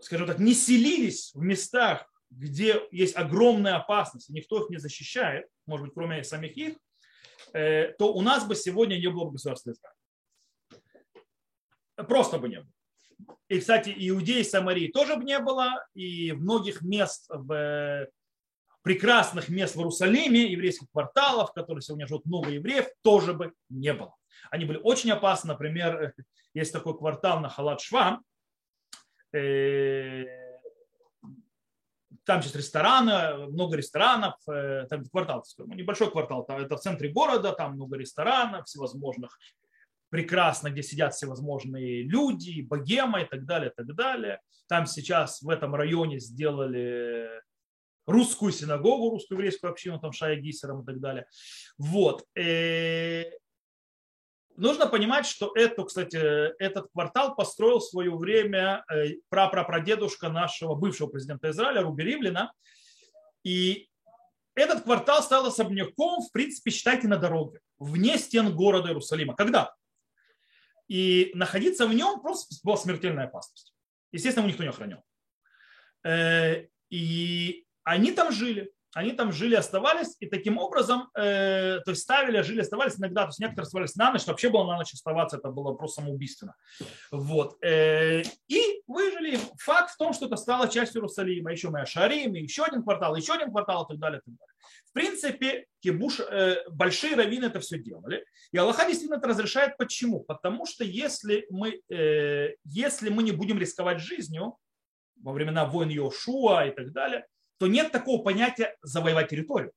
[0.00, 5.86] скажем так, не селились в местах, где есть огромная опасность, никто их не защищает, может
[5.86, 6.76] быть, кроме самих их,
[7.52, 9.97] то у нас бы сегодня не было бы государства Израиля.
[12.06, 12.72] Просто бы не было.
[13.48, 18.08] И, кстати, иудеи Самарии тоже бы не было, и многих мест в
[18.82, 23.92] прекрасных мест в Иерусалиме, еврейских кварталов, в которых сегодня живут много евреев, тоже бы не
[23.92, 24.14] было.
[24.50, 25.48] Они были очень опасны.
[25.48, 26.14] Например,
[26.54, 28.18] есть такой квартал на Халат-Шва,
[29.32, 30.24] э,
[32.24, 37.72] там есть рестораны, много ресторанов, э, там квартал, небольшой квартал, это в центре города, там
[37.72, 39.38] много ресторанов всевозможных,
[40.10, 44.40] прекрасно, где сидят всевозможные люди, богема и так далее, и так далее.
[44.68, 47.28] Там сейчас в этом районе сделали
[48.06, 51.26] русскую синагогу, русскую еврейскую общину, там Шая Гисером и так далее.
[51.76, 52.24] Вот.
[52.36, 53.24] Э,
[54.56, 56.16] нужно понимать, что это, кстати,
[56.62, 62.52] этот квартал построил в свое время э, прапрапрадедушка нашего бывшего президента Израиля Руби Ривлина.
[63.44, 63.88] И
[64.54, 69.36] этот квартал стал особняком, в принципе, считайте, на дороге, вне стен города Иерусалима.
[69.36, 69.74] Когда?
[70.88, 73.74] И находиться в нем просто была смертельная опасность.
[74.10, 75.04] Естественно, его никто не охранял.
[76.02, 82.02] Э, и они там жили, они там жили, оставались, и таким образом, э, то есть
[82.02, 85.36] ставили, жили, оставались иногда, то есть некоторые оставались на ночь, вообще было на ночь оставаться,
[85.36, 86.54] это было просто самоубийственно.
[87.10, 87.62] Вот.
[87.62, 89.38] Э, и выжили.
[89.58, 93.34] Факт в том, что это стало частью Иерусалима, еще моя Шарим, еще один квартал, еще
[93.34, 94.20] один квартал и так далее.
[94.20, 94.54] И так далее.
[94.86, 98.24] В принципе, кибуш, э, большие раввины это все делали.
[98.52, 99.76] И Аллаха действительно это разрешает.
[99.76, 100.20] Почему?
[100.20, 104.56] Потому что если мы, э, если мы не будем рисковать жизнью,
[105.20, 107.26] во времена войн Йошуа и так далее,
[107.58, 109.72] то нет такого понятия завоевать территорию.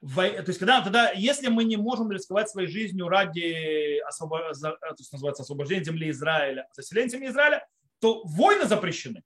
[0.00, 4.52] То есть, когда, тогда, если мы не можем рисковать своей жизнью ради освобо...
[4.52, 7.66] то есть, называется, освобождения земли Израиля, заселения земли Израиля,
[8.00, 9.22] то войны запрещены.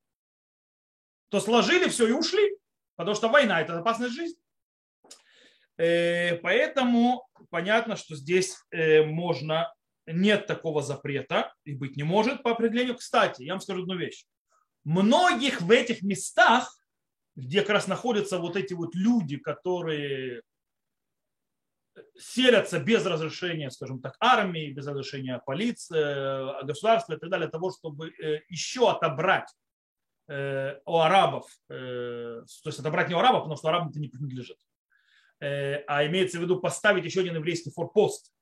[1.30, 2.56] То сложили все и ушли,
[2.94, 4.38] потому что война– это опасная жизнь.
[5.78, 9.74] Э, поэтому понятно, что здесь э, можно,
[10.06, 12.96] нет такого запрета и быть не может по определению.
[12.96, 14.26] Кстати, я вам скажу одну вещь.
[14.84, 16.72] Многих в этих местах
[17.38, 20.42] где как раз находятся вот эти вот люди, которые
[22.18, 28.10] селятся без разрешения, скажем так, армии, без разрешения полиции, государства и так далее, того, чтобы
[28.10, 29.48] э, еще отобрать
[30.26, 34.08] э, у арабов, э, то есть отобрать не у арабов, потому что арабам это не
[34.08, 34.58] принадлежит,
[35.40, 38.32] а имеется в виду поставить еще один еврейский форпост.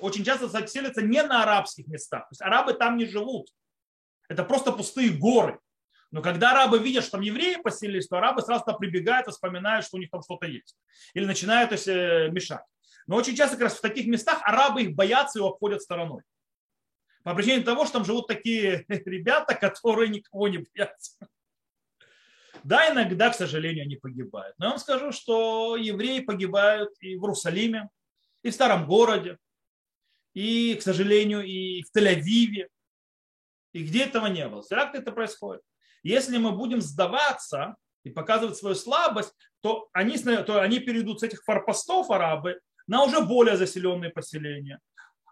[0.00, 2.24] Очень часто, селятся не на арабских местах.
[2.24, 3.48] То есть арабы там не живут.
[4.28, 5.58] Это просто пустые горы.
[6.12, 9.96] Но когда арабы видят, что там евреи поселились, то арабы сразу туда прибегают вспоминают, что
[9.96, 10.76] у них там что-то есть.
[11.14, 12.62] Или начинают то есть, э, мешать.
[13.06, 16.22] Но очень часто как раз в таких местах арабы их боятся и обходят стороной.
[17.24, 21.16] По причине того, что там живут такие ребята, которые никого не боятся.
[22.62, 24.54] Да, иногда, к сожалению, они погибают.
[24.58, 27.88] Но я вам скажу, что евреи погибают и в Иерусалиме,
[28.42, 29.38] и в старом городе,
[30.34, 32.68] и, к сожалению, и в Тель-Авиве.
[33.72, 34.62] И где этого не было.
[34.68, 35.62] Как это происходит?
[36.02, 41.42] Если мы будем сдаваться и показывать свою слабость, то они, то они перейдут с этих
[41.44, 44.80] форпостов арабы на уже более заселенные поселения.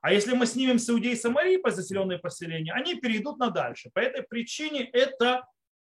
[0.02, 3.90] А если мы снимем с Иудеи и Самарии по заселенные поселения, они перейдут на дальше.
[3.92, 5.44] По этой причине это,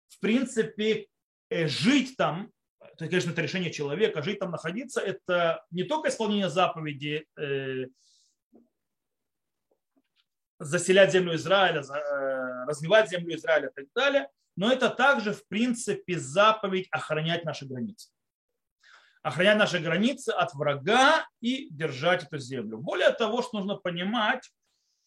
[0.10, 1.08] в принципе,
[1.50, 6.50] э, жить там, это, конечно, это решение человека, жить там, находиться, это не только исполнение
[6.50, 7.86] заповеди э,
[10.64, 14.30] заселять землю Израиля, э, развивать землю Израиля и так далее.
[14.56, 18.10] Но это также, в принципе, заповедь охранять наши границы.
[19.22, 22.78] Охранять наши границы от врага и держать эту землю.
[22.78, 24.52] Более того, что нужно понимать,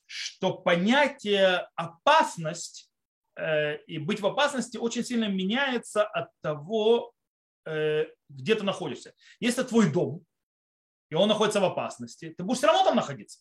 [0.07, 2.91] что понятие опасность
[3.37, 7.13] э, и быть в опасности очень сильно меняется от того,
[7.67, 9.15] э, где ты находишься.
[9.41, 10.25] Если твой дом,
[11.11, 13.41] и он находится в опасности, ты будешь все равно там находиться.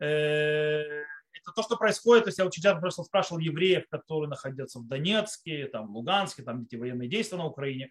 [0.00, 4.78] Э, это то, что происходит, то есть я очень часто просто спрашивал евреев, которые находятся
[4.80, 7.90] в Донецке, там, в Луганске, там эти военные действия на Украине.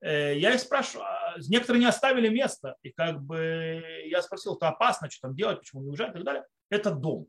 [0.00, 5.10] Я их спрашиваю, а некоторые не оставили место, и как бы я спросил, это опасно,
[5.10, 6.44] что там делать, почему не уезжать и так далее.
[6.70, 7.26] Это дом.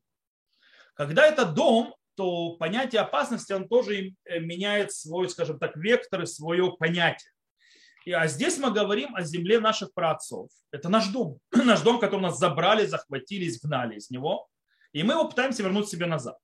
[0.93, 6.73] Когда это дом, то понятие опасности, он тоже меняет свой, скажем так, вектор и свое
[6.77, 7.31] понятие.
[8.13, 10.49] А здесь мы говорим о земле наших праотцов.
[10.71, 11.39] Это наш дом.
[11.51, 14.47] наш дом, который нас забрали, захватили, изгнали из него.
[14.93, 16.37] И мы его пытаемся вернуть себе назад.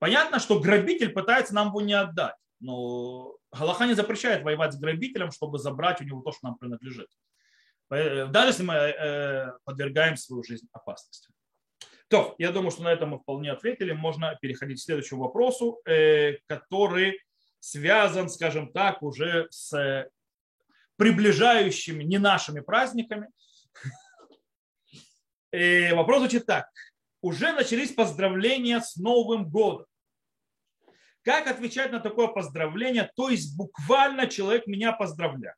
[0.00, 2.36] Понятно, что грабитель пытается нам его не отдать.
[2.60, 7.08] Но Галаха не запрещает воевать с грабителем, чтобы забрать у него то, что нам принадлежит.
[7.90, 11.28] Даже если мы э, подвергаем свою жизнь опасности.
[12.08, 13.92] То, я думаю, что на этом мы вполне ответили.
[13.92, 17.20] Можно переходить к следующему вопросу, э, который
[17.60, 20.08] связан, скажем так, уже с
[20.96, 23.28] приближающими не нашими праздниками.
[25.52, 26.68] И вопрос звучит так.
[27.20, 29.86] Уже начались поздравления с Новым годом.
[31.22, 33.10] Как отвечать на такое поздравление?
[33.16, 35.56] То есть буквально человек меня поздравляет.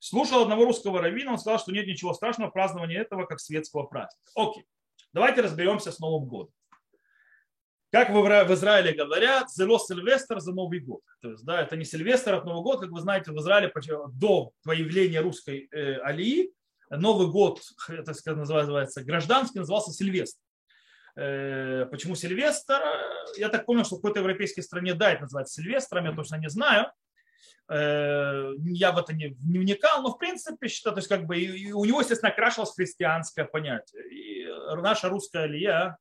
[0.00, 3.84] Слушал одного русского раввина, он сказал, что нет ничего страшного в праздновании этого, как светского
[3.84, 4.30] праздника.
[4.34, 4.66] Окей,
[5.12, 6.52] давайте разберемся с Новым годом.
[7.90, 11.00] Как в Израиле говорят, зело Сильвестр за Новый год.
[11.22, 13.72] То есть, да, это не Сильвестр от Новый год, как вы знаете, в Израиле
[14.12, 16.52] до появления русской э, алии
[16.90, 20.40] Новый год, это называется гражданский, назывался Сильвестр.
[21.16, 22.80] Э, почему Сильвестр?
[23.36, 26.48] Я так понял, что в какой-то европейской стране, да, это называется Сильвестром, я точно не
[26.48, 26.90] знаю.
[27.70, 31.36] Э, я в это не, вникал, но в принципе считаю, то есть как бы
[31.74, 34.02] у него, естественно, окрашивалось христианское понятие.
[34.10, 34.46] И
[34.76, 35.98] наша русская алия,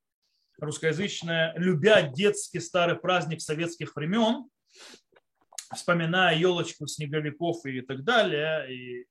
[0.59, 4.49] русскоязычная, любя детский старый праздник советских времен,
[5.73, 9.05] вспоминая елочку, снеговиков и так далее, и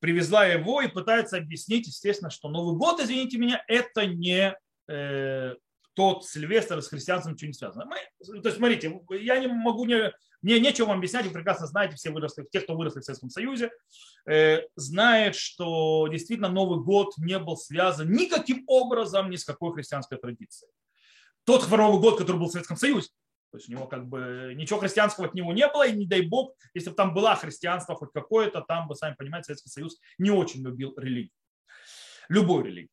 [0.00, 4.56] привезла его и пытается объяснить, естественно, что Новый год, извините меня, это не
[4.88, 5.54] э,
[5.94, 7.84] тот Сильвестр с христианством ничего не связано.
[7.86, 7.96] Мы,
[8.40, 12.10] то есть, смотрите, я не могу не, мне нечего вам объяснять, вы прекрасно знаете, все
[12.10, 13.70] выросли, те, кто выросли в Советском Союзе,
[14.26, 20.18] э, знают, что действительно Новый год не был связан никаким образом ни с какой христианской
[20.18, 20.70] традицией.
[21.44, 23.08] Тот Новый год, который был в Советском Союзе,
[23.50, 26.20] то есть у него как бы ничего христианского от него не было, и не дай
[26.20, 30.30] бог, если бы там было христианство хоть какое-то, там бы, сами понимаете, Советский Союз не
[30.30, 31.32] очень любил религию.
[32.28, 32.90] Любую религию.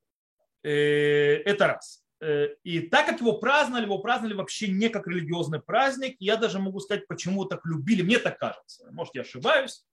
[0.64, 2.05] Э, это раз.
[2.26, 6.16] Э, и так как его праздновали, его праздновали вообще не как религиозный праздник.
[6.20, 8.02] Я даже могу сказать, почему так любили.
[8.02, 8.88] Мне так кажется.
[8.92, 9.86] Может, я ошибаюсь.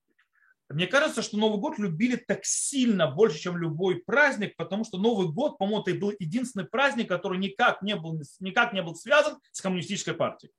[0.69, 5.27] Мне кажется, что Новый год любили так сильно, больше, чем любой праздник, потому что Новый
[5.27, 9.61] год, по-моему, это был единственный праздник, который никак не был, никак не был связан с
[9.61, 10.51] коммунистической партией.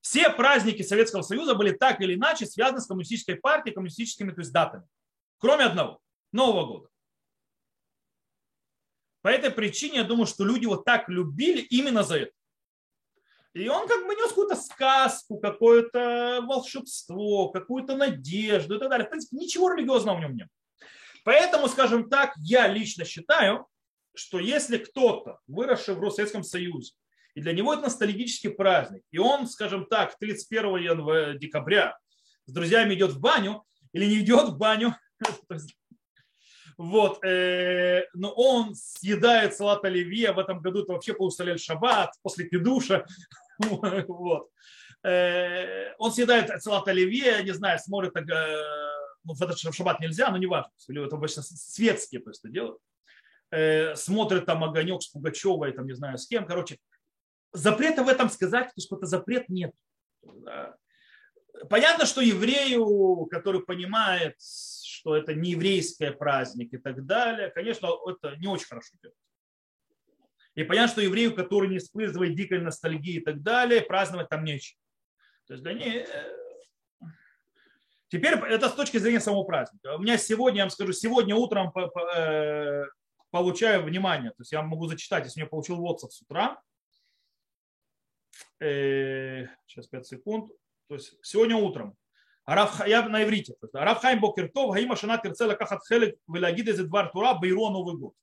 [0.00, 4.52] Все праздники Советского Союза были так или иначе связаны с коммунистической партией, коммунистическими то есть,
[4.52, 4.88] датами.
[5.38, 6.00] Кроме одного–
[6.32, 6.90] Нового года.
[9.22, 12.32] По этой причине я думаю, что люди вот так любили именно за это.
[13.52, 19.06] И он как бы нес какую-то сказку, какое-то волшебство, какую-то надежду и так далее.
[19.06, 20.48] В принципе, ничего религиозного в нем нет.
[21.24, 23.66] Поэтому, скажем так, я лично считаю,
[24.14, 26.92] что если кто-то, выросший в Советском Союзе,
[27.34, 31.98] и для него это ностальгический праздник, и он, скажем так, 31 января, декабря
[32.46, 34.96] с друзьями идет в баню или не идет в баню,
[36.80, 42.48] Вот, э, но он съедает салат оливье, в этом году это вообще полусалель шаббат, после
[42.48, 43.04] кедуша.
[43.58, 44.48] вот.
[45.02, 48.22] Э, он съедает салат оливье, не знаю, смотрит, э,
[49.24, 52.78] ну, в этот шаббат нельзя, но не важно, это обычно светские просто делают.
[53.50, 56.78] Э, смотрит там огонек с Пугачевой, там не знаю с кем, короче.
[57.52, 59.72] Запрета в этом сказать, что это запрет нет.
[61.68, 64.36] Понятно, что еврею, который понимает
[65.00, 69.16] что это не еврейский праздник и так далее, конечно, это не очень хорошо делать.
[70.54, 74.78] И понятно, что еврею, который не испытывает дикой ностальгии и так далее, праздновать там нечего.
[75.46, 76.06] То есть для них...
[76.06, 77.06] Э,
[78.08, 79.96] теперь это с точки зрения самого праздника.
[79.96, 82.84] У меня сегодня, я вам скажу, сегодня утром э,
[83.30, 84.32] получаю внимание.
[84.32, 86.60] То есть я могу зачитать, если я получил WhatsApp с утра.
[88.60, 90.52] Э, сейчас 5 секунд.
[90.88, 91.96] То есть сегодня утром
[92.86, 93.54] я на иврите.
[93.72, 98.14] Равхайм Бокертов, Гаима Шана Терцела Кахат Хелек, Велагид из Эдвар Тура, Бейро Новый год.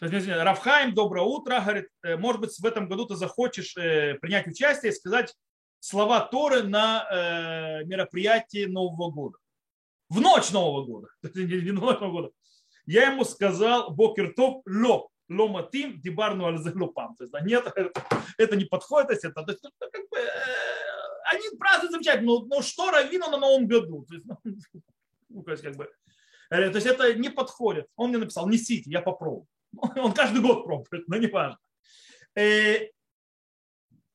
[0.00, 4.90] Равхайм, доброе утро, говорит, «Э, может быть, в этом году ты захочешь э, принять участие
[4.90, 5.32] и сказать
[5.78, 9.38] слова Торы на э, мероприятии Нового года.
[10.08, 11.08] В ночь Нового года.
[11.36, 12.30] Не ночь Нового года.
[12.84, 17.14] Я ему сказал, Бокертов, ло, ломатим, дибарну альзелупам.
[17.14, 17.64] То есть, нет,
[18.38, 20.18] это не подходит, это, то есть, ну, как бы,
[21.30, 24.04] они празднуют замечательно, но, но что раввину на Новом году?
[24.08, 24.38] То есть, ну,
[25.28, 25.90] ну, то есть, как бы,
[26.48, 27.86] то есть это не подходит.
[27.96, 29.46] Он мне написал, несите, я попробую.
[29.96, 31.58] Он каждый год пробует, но не важно.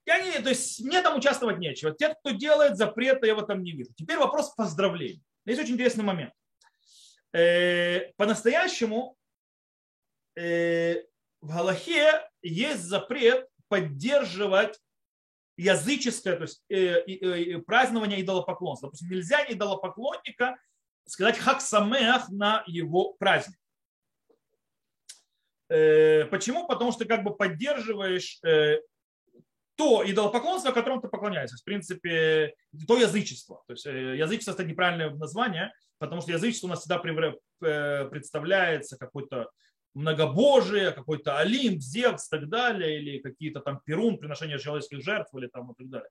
[0.07, 1.91] Я не, то есть мне там участвовать нечего.
[1.91, 3.91] Те, кто делает запреты, я в этом не вижу.
[3.97, 5.21] Теперь вопрос поздравлений.
[5.45, 6.33] Есть очень интересный момент.
[7.33, 9.17] Э, по-настоящему
[10.35, 11.03] э,
[11.41, 14.79] в Галахе есть запрет поддерживать
[15.57, 18.87] языческое, то есть э, празднование идолопоклонства.
[18.87, 20.57] Допустим, нельзя идолопоклонника
[21.05, 23.57] сказать хаксамеах на его праздник.
[25.67, 26.65] Почему?
[26.65, 28.39] Потому что как бы поддерживаешь
[29.77, 31.57] то идолопоклонство, которому ты поклоняешься.
[31.57, 32.55] В принципе,
[32.87, 33.63] то язычество.
[33.67, 38.97] То есть э, язычество это неправильное название, потому что язычество у нас всегда э, представляется
[38.97, 39.49] какой-то
[39.97, 45.47] многобожие, какой-то Олимп, Зевс и так далее, или какие-то там Перун, приношение человеческих жертв или
[45.47, 46.09] там и так далее.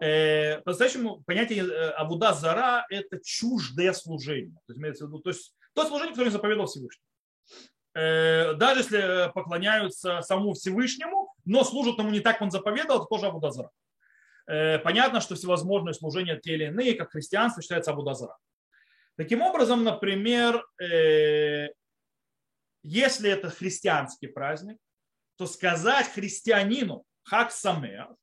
[0.00, 4.56] Э, по-настоящему понятие Авуда Зара– это чуждое служение.
[4.66, 7.04] То есть, то есть то служение, которое заповедал Всевышний.
[7.94, 13.26] Даже если поклоняются самому Всевышнему, но служат ему не так, как он заповедовал, это тоже
[13.26, 13.70] Абудазара.
[14.46, 18.36] Э, понятно, что всевозможные служения те или иные, как христианство, считается Абудазара.
[19.16, 21.68] Таким образом, например, э,
[22.82, 24.78] если это христианский праздник,
[25.36, 28.14] то сказать христианину хак самеах,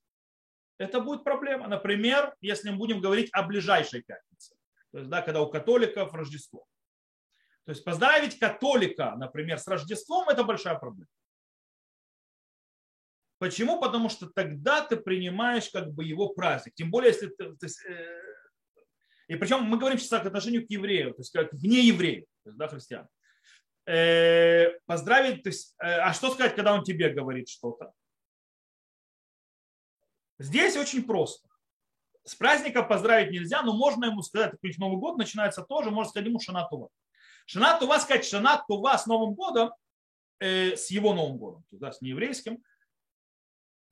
[0.78, 1.68] это будет проблема.
[1.68, 4.56] Например, если мы будем говорить о ближайшей пятнице,
[4.92, 6.66] то есть, да, когда у католиков Рождество.
[7.66, 11.10] То есть поздравить католика, например, с Рождеством, это большая проблема.
[13.38, 13.80] Почему?
[13.80, 16.74] Потому что тогда ты принимаешь как бы его праздник.
[16.76, 17.56] Тем более, если ты...
[17.56, 18.22] То э,
[19.28, 22.50] и причем мы говорим сейчас к отношению к еврею, то есть как вне евреев, то
[22.50, 23.08] есть, да, христиан.
[23.90, 27.92] Э, поздравить, то есть, э, а что сказать, когда он тебе говорит что-то?
[30.38, 31.50] Здесь очень просто.
[32.24, 36.28] С праздником поздравить нельзя, но можно ему сказать, то Новый год начинается тоже, можно сказать
[36.28, 36.90] ему Шанатува.
[37.48, 39.72] Шанатува сказать Шанатува с Новым годом,
[40.38, 42.64] э, с его Новым годом, да, с нееврейским,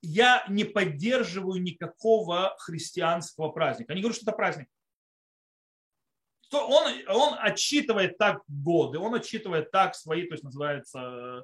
[0.03, 3.95] я не поддерживаю никакого христианского праздника.
[3.95, 4.67] Не говорю, что это праздник.
[6.51, 11.43] Он, он отчитывает так годы, он отчитывает так свои, то есть называется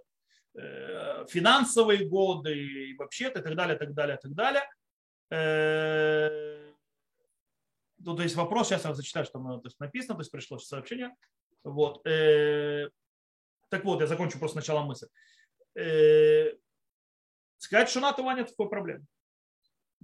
[0.55, 4.63] э, финансовые годы и вообще-то и так далее, так далее, так далее.
[5.29, 6.71] Э,
[7.99, 11.13] ну, то есть вопрос, сейчас я зачитаю, что то есть написано, то есть пришло сообщение.
[11.63, 12.05] Вот.
[12.07, 12.89] Э,
[13.69, 15.07] так вот, я закончу просто сначала мысль.
[17.57, 19.05] Сказать шанат Ува нет такой проблемы.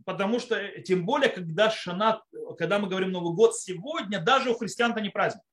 [0.05, 2.21] Потому что, э, тем более, когда шанат,
[2.57, 5.43] когда мы говорим Новый год сегодня, даже у христиан это не праздник.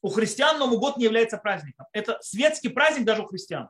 [0.00, 1.86] У христиан Новый год не является праздником.
[1.92, 3.68] Это светский праздник даже у христиан.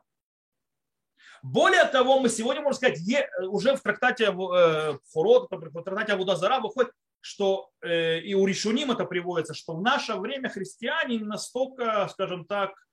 [1.41, 2.99] Более того, мы сегодня, можно сказать,
[3.47, 6.91] уже в трактате э, Хород, в трактате Абудазара выходит,
[7.21, 12.71] что э, и у Ришуним это приводится, что в наше время христиане настолько, скажем так,
[12.71, 12.88] Э,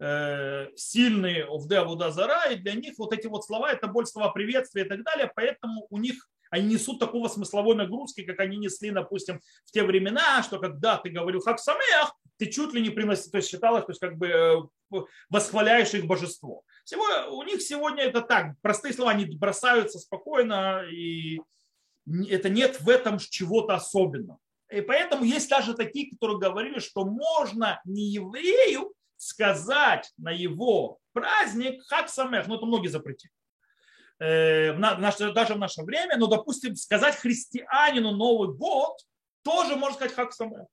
[0.00, 4.84] сильные в Авуда Зара, и для них вот эти вот слова, это более слова приветствия
[4.84, 9.40] и так далее, поэтому у них они несут такого смысловой нагрузки, как они несли, допустим,
[9.64, 13.38] в те времена, что когда ты говорил как самех, ты чуть ли не приносил, то
[13.38, 16.62] есть считалось, то есть как бы э, восхваляешь их божество.
[16.84, 17.04] Всего,
[17.36, 21.40] у них сегодня это так, простые слова, они бросаются спокойно, и
[22.28, 24.38] это нет в этом чего-то особенного.
[24.70, 31.82] И поэтому есть даже такие, которые говорили, что можно не еврею сказать на его праздник
[31.86, 33.32] хак самех, ну это многие запретили.
[34.20, 38.98] Э, даже в наше время, но, допустим, сказать христианину Новый год
[39.42, 40.66] тоже можно сказать хак самех.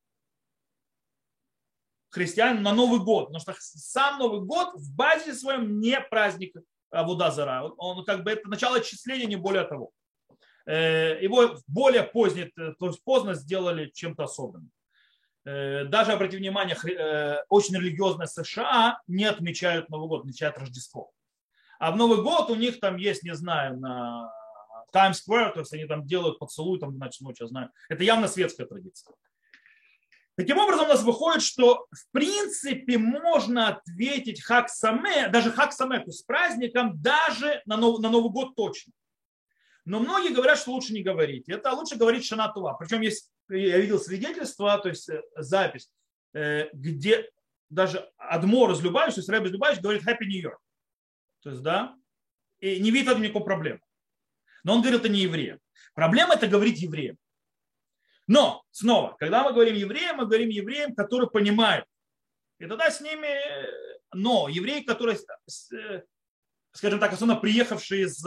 [2.09, 6.55] Христианин на Новый год, потому что сам Новый год в базе своем не праздник
[6.89, 7.63] Авудазара.
[7.77, 9.91] Он как бы это начало отчисления, не более того.
[10.65, 14.71] Э, его более позднее, то есть поздно сделали чем-то особенным.
[15.45, 21.11] Э, даже, обратите внимание, э, очень религиозные США не отмечают Новый год, отмечают Рождество.
[21.79, 24.31] А в Новый год у них там есть, не знаю, на
[24.91, 27.69] Times Square, то есть они там делают поцелуй там ночь ночь, я знаю.
[27.89, 29.13] Это явно светская традиция.
[30.35, 35.99] Таким образом, у нас выходит, что в принципе можно ответить хак саме, даже хак саме,
[35.99, 38.93] то есть праздником, даже на Новый, на Новый год точно.
[39.85, 41.47] Но многие говорят, что лучше не говорить.
[41.47, 42.73] Это лучше говорить Шанатува.
[42.73, 45.91] Причем есть, я видел свидетельство, то есть э, запись,
[46.33, 47.29] э, где
[47.69, 50.55] даже Адмор из Любавич, то есть Рэб из Любавич говорит Happy New Year.
[51.41, 51.95] То есть, да,
[52.59, 53.79] и не видит никакой проблемы.
[54.63, 55.59] Но он говорит это не евреям.
[55.93, 57.17] Проблема это говорить евреям.
[58.25, 61.85] Но, снова, когда мы говорим евреям, мы говорим евреям, которые понимают.
[62.57, 63.39] И тогда с ними,
[64.11, 65.19] но евреи, которые,
[65.73, 66.01] э,
[66.71, 68.25] скажем так, особенно приехавшие из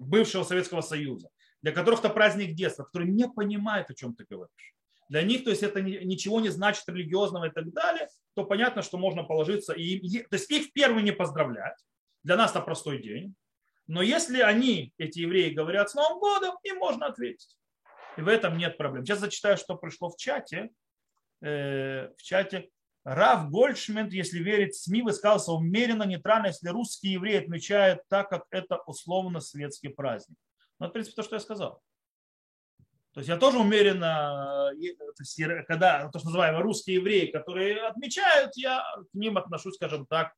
[0.00, 1.28] бывшего Советского Союза,
[1.62, 4.74] для которых это праздник детства, которые не понимают, о чем ты говоришь.
[5.08, 8.96] Для них, то есть это ничего не значит религиозного и так далее, то понятно, что
[8.96, 9.72] можно положиться.
[9.72, 11.76] И, то есть их первый не поздравлять.
[12.22, 13.34] Для нас это простой день.
[13.88, 17.56] Но если они, эти евреи, говорят с Новым годом, им можно ответить.
[18.16, 19.04] И в этом нет проблем.
[19.04, 20.70] Сейчас зачитаю, что пришло в чате.
[21.42, 22.70] Э, в чате
[23.04, 28.76] Раф Гольдшмент, если верить СМИ, высказался умеренно нейтрально, если русские евреи отмечают так, как это
[28.86, 30.36] условно светский праздник.
[30.78, 31.82] Ну, в принципе, то, что я сказал.
[33.12, 38.84] То есть я тоже умеренно, э, когда то, что называемые русские евреи, которые отмечают, я
[39.10, 40.32] к ним отношусь, скажем так,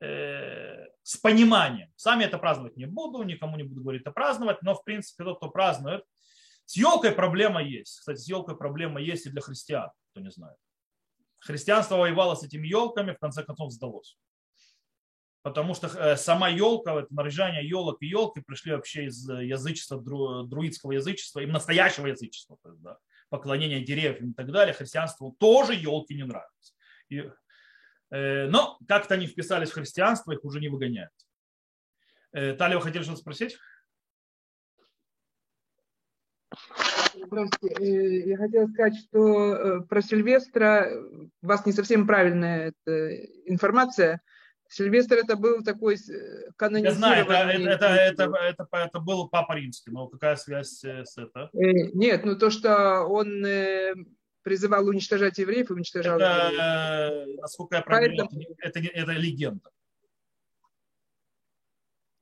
[0.00, 1.92] э, с пониманием.
[1.96, 5.36] Сами это праздновать не буду, никому не буду говорить это праздновать, но в принципе тот,
[5.36, 6.02] кто празднует,
[6.64, 8.00] с елкой проблема есть.
[8.00, 10.56] Кстати, с елкой проблема есть и для христиан, кто не знает
[11.44, 14.16] христианство воевало с этими елками, в конце концов сдалось.
[15.42, 20.00] Потому что э, сама елка, это наряжание елок и елки пришли вообще из э, язычества,
[20.00, 24.72] друидского язычества, им настоящего язычества, то есть, да, поклонение деревьям и так далее.
[24.72, 26.74] Христианству тоже елки не нравятся.
[27.10, 27.30] И,
[28.10, 31.12] э, но как-то они вписались в христианство, их уже не выгоняют.
[32.32, 33.58] Э, Талия, вы хотели что-то спросить?
[37.26, 37.84] Здравствуйте.
[37.84, 40.90] Э, я хотела сказать, что э, про Сильвестра
[41.42, 42.72] у вас не совсем правильная
[43.46, 44.20] информация.
[44.68, 45.96] Сильвестр это был такой
[46.56, 47.18] канонизированный...
[47.18, 51.16] Я знаю, это, это, это, это, это, это был Папа Римский, но какая связь с
[51.16, 51.50] это?
[51.52, 53.44] Нет, ну то, что он
[54.42, 57.40] призывал уничтожать евреев, уничтожал это, евреев.
[57.40, 58.42] Насколько я понимаю, Поэтому...
[58.58, 59.70] это, это, это легенда.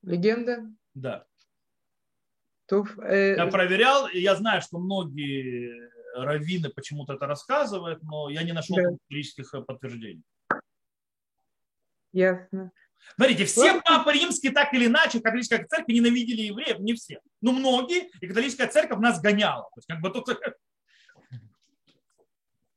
[0.02, 0.66] Легенда?
[0.94, 1.24] Да.
[2.72, 3.36] То, э...
[3.36, 8.76] Я проверял, и я знаю, что многие раввины почему-то это рассказывают, но я не нашел
[8.76, 8.94] да.
[8.94, 10.22] исторических э, подтверждений.
[12.12, 12.72] Ясно.
[13.14, 17.20] Смотрите, все папы римские так или иначе, католическая церковь ненавидели евреев, не все.
[17.42, 19.64] Но многие, и католическая церковь нас гоняла.
[19.64, 20.30] То есть, как бы тут...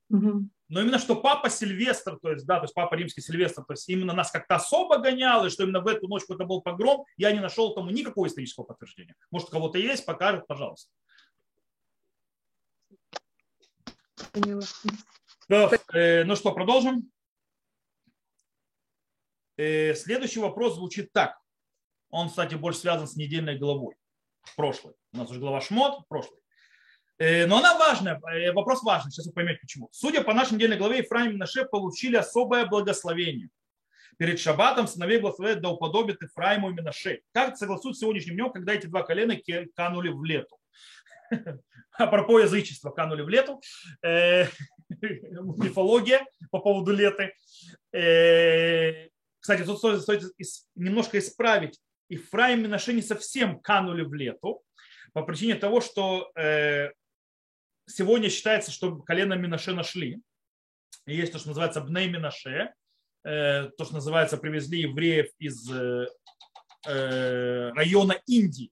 [0.09, 0.49] Угу.
[0.67, 3.87] Но именно что папа Сильвестр, то есть, да, то есть папа римский Сильвестр, то есть
[3.87, 7.31] именно нас как-то особо гонял, и что именно в эту ночь это был погром, я
[7.31, 9.15] не нашел тому никакого исторического подтверждения.
[9.29, 10.89] Может, у кого-то есть, покажет, пожалуйста.
[15.47, 17.11] Да, э, ну что, продолжим?
[19.57, 21.39] Э, следующий вопрос звучит так.
[22.09, 23.95] Он, кстати, больше связан с недельной главой.
[24.55, 24.93] Прошлой.
[25.13, 26.39] У нас уже глава Шмот, прошлый.
[27.17, 29.89] Э, но она важная, э, вопрос важный, сейчас вы поймете почему.
[29.91, 33.49] Судя по нашей недельной главе, Ефраим и Наше получили особое благословение.
[34.17, 37.21] Перед шаббатом сыновей благословляют да уподобит Ефраиму и Минаше.
[37.33, 39.35] Как согласуют с сегодняшним днем, когда эти два колена
[39.75, 40.57] канули в лету?
[41.97, 43.61] А пропо язычества канули в лету.
[44.03, 44.47] Э,
[44.89, 47.33] мифология по поводу леты.
[49.39, 50.23] Кстати, тут стоит, стоит
[50.75, 51.79] немножко исправить.
[52.09, 54.61] Ифраим и Минаше не совсем канули в лету
[55.13, 56.29] по причине того, что
[57.87, 60.21] сегодня считается, что колено Минаше нашли.
[61.05, 62.73] Есть то, что называется Бней Минаше,
[63.23, 66.07] э, то, что называется, привезли евреев из э,
[66.87, 68.71] э, района Индии.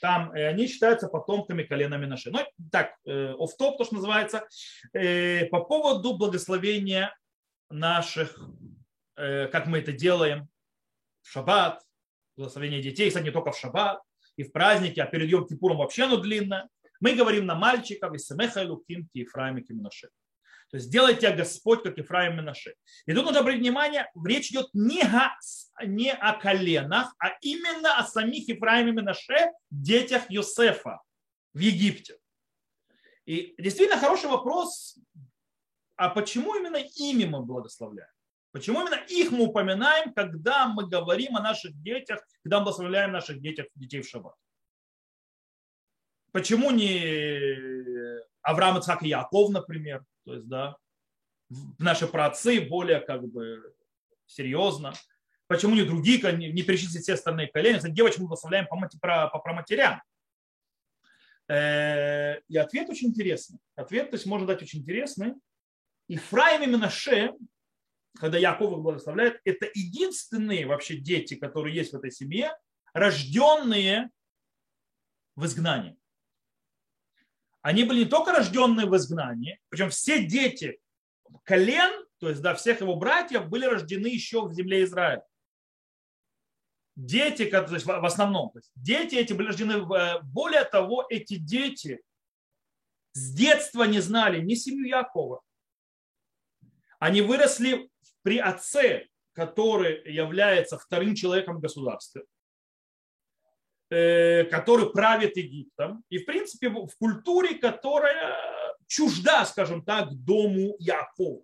[0.00, 2.30] Там они считаются потомками колена Минаше.
[2.30, 2.40] Ну,
[2.70, 4.46] так, оф топ то, что называется.
[4.92, 7.16] По поводу благословения
[7.70, 8.38] наших,
[9.14, 10.48] как мы это делаем
[11.22, 11.80] в шаббат,
[12.36, 14.02] благословение детей, кстати, не только в шаббат,
[14.36, 16.68] и в праздники, а перед Йом Кипуром вообще оно длинное.
[17.04, 20.08] Мы говорим на мальчиков, и самеха луким ки Ефраим и Минаше.
[20.70, 22.76] То есть делай тебя Господь, как Ефраим и Минаше.
[23.04, 25.30] И тут нужно обратить внимание, речь идет не о,
[25.84, 31.02] не о коленах, а именно о самих Ефраиме и Минаше, детях Йосефа
[31.52, 32.16] в Египте.
[33.26, 34.98] И действительно хороший вопрос,
[35.96, 38.08] а почему именно ими мы благословляем?
[38.50, 43.42] Почему именно их мы упоминаем, когда мы говорим о наших детях, когда мы благословляем наших
[43.42, 44.36] детях, детей в шаббат?
[46.34, 50.04] Почему не Авраам, Ицхак и Яков, например?
[50.24, 50.76] То есть, да,
[51.78, 53.72] наши праотцы более как бы
[54.26, 54.94] серьезно.
[55.46, 57.76] Почему не другие, не перечислить все остальные колени?
[57.76, 60.02] Кстати, девочек мы благословляем по, по, по, по матерям.
[61.48, 63.60] Э, и ответ очень интересный.
[63.76, 65.34] Ответ, то есть, можно дать очень интересный.
[66.08, 67.32] И Фраим и Менаше,
[68.18, 72.50] когда Яков их благословляет, это единственные вообще дети, которые есть в этой семье,
[72.92, 74.10] рожденные
[75.36, 75.96] в изгнании.
[77.64, 80.78] Они были не только рожденные в изгнании, причем все дети
[81.44, 85.24] колен, то есть да, всех его братьев, были рождены еще в земле Израиля.
[86.94, 91.36] Дети, то есть в основном, то есть дети эти были рождены, э, более того, эти
[91.36, 92.02] дети
[93.12, 95.40] с детства не знали ни семью Якова.
[96.98, 97.88] Они выросли
[98.20, 102.24] при отце, который является вторым человеком э,
[103.88, 108.36] который правит Египтом, и в принципе в культуре, которая
[108.86, 111.42] чужда, скажем так, дому Якова.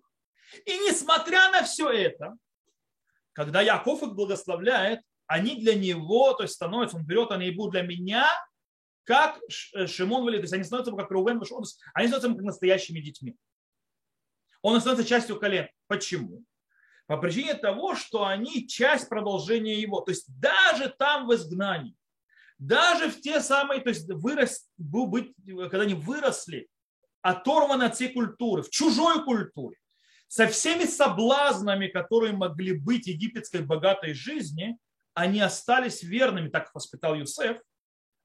[0.65, 2.35] И несмотря на все это,
[3.33, 7.83] когда Яков их благословляет, они для него, то есть становятся, он берет, они будут для
[7.83, 8.27] меня
[9.03, 9.39] как
[9.73, 11.41] э, Шимон Вали, то есть они становятся как Рувен,
[11.93, 13.35] они становятся как настоящими детьми.
[14.61, 15.69] Он становится частью колен.
[15.87, 16.43] Почему?
[17.07, 20.01] По причине того, что они часть продолжения его.
[20.01, 21.95] То есть даже там в изгнании,
[22.61, 26.67] даже в те самые, то есть вырос, быть, когда они выросли,
[27.23, 29.77] оторваны от всей культуры, в чужой культуре,
[30.27, 34.77] со всеми соблазнами, которые могли быть египетской богатой жизни,
[35.15, 37.57] они остались верными, так их воспитал Юсеф,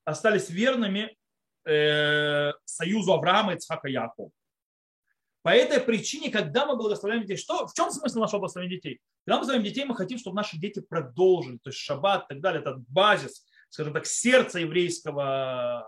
[0.04, 1.16] остались верными
[1.64, 4.30] э, союзу Авраама, Ицхака и Якова.
[5.40, 9.00] По этой причине, когда мы благословляем детей, что, в чем смысл нашего благословения детей?
[9.24, 12.40] Когда мы благословляем детей, мы хотим, чтобы наши дети продолжили, то есть шаббат и так
[12.42, 13.46] далее, это базис,
[13.76, 15.86] скажем так, сердце еврейского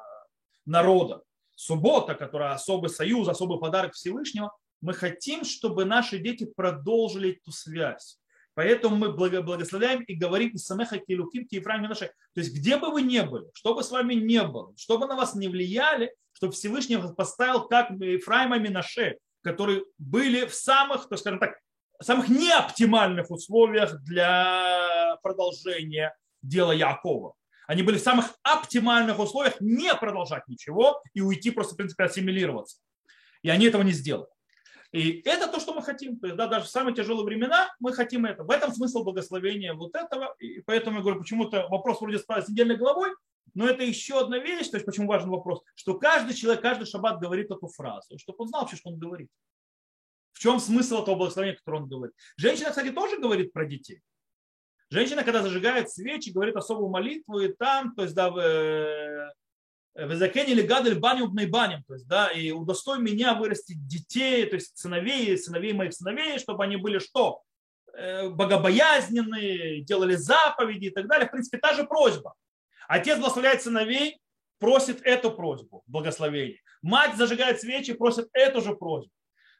[0.66, 1.22] народа.
[1.54, 8.18] Суббота, которая особый союз, особый подарок Всевышнего, мы хотим, чтобы наши дети продолжили эту связь.
[8.52, 12.08] Поэтому мы благословляем и говорим из самеха килуким киефраим наши.
[12.34, 15.06] То есть где бы вы ни были, что бы с вами не было, что бы
[15.06, 21.08] на вас не влияли, чтобы Всевышний вас поставил как Ефраима Минаше, которые были в самых,
[21.08, 21.54] то скажем так,
[22.02, 27.34] самых неоптимальных условиях для продолжения дела Якова.
[27.68, 32.78] Они были в самых оптимальных условиях не продолжать ничего и уйти просто, в принципе, ассимилироваться.
[33.42, 34.26] И они этого не сделали.
[34.90, 36.18] И это то, что мы хотим.
[36.18, 38.42] То есть, да, даже в самые тяжелые времена мы хотим это.
[38.42, 40.34] В этом смысл благословения вот этого.
[40.38, 43.10] И поэтому я говорю, почему-то вопрос вроде с недельной главой,
[43.52, 47.20] но это еще одна вещь, то есть почему важен вопрос, что каждый человек, каждый шаббат
[47.20, 49.28] говорит эту фразу, чтобы он знал вообще, что он говорит.
[50.32, 52.14] В чем смысл этого благословения, которое он говорит.
[52.38, 54.00] Женщина, кстати, тоже говорит про детей.
[54.90, 59.34] Женщина, когда зажигает свечи, говорит особую молитву, и там, то есть, да, в
[59.94, 65.36] Везакенили гадаль баню баням, то есть, да, и удостой меня вырастить детей, то есть сыновей,
[65.36, 67.42] сыновей моих сыновей, чтобы они были что?
[67.94, 71.26] Э, богобоязненные, делали заповеди и так далее.
[71.26, 72.34] В принципе, та же просьба.
[72.86, 74.20] Отец благословляет сыновей,
[74.60, 76.60] просит эту просьбу, благословение.
[76.80, 79.10] Мать зажигает свечи, просит эту же просьбу.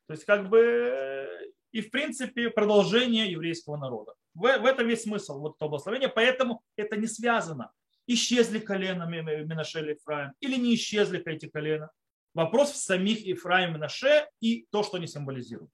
[0.07, 1.29] То есть, как бы,
[1.72, 4.14] и в принципе, продолжение еврейского народа.
[4.39, 7.72] В, в этом весь смысл вот этого благословения, поэтому это не связано
[8.09, 11.91] исчезли колена Минаше и Ифраим или не исчезли эти колена.
[12.34, 15.70] Вопрос в самих Ифраим и Минаше и то, что они символизируют.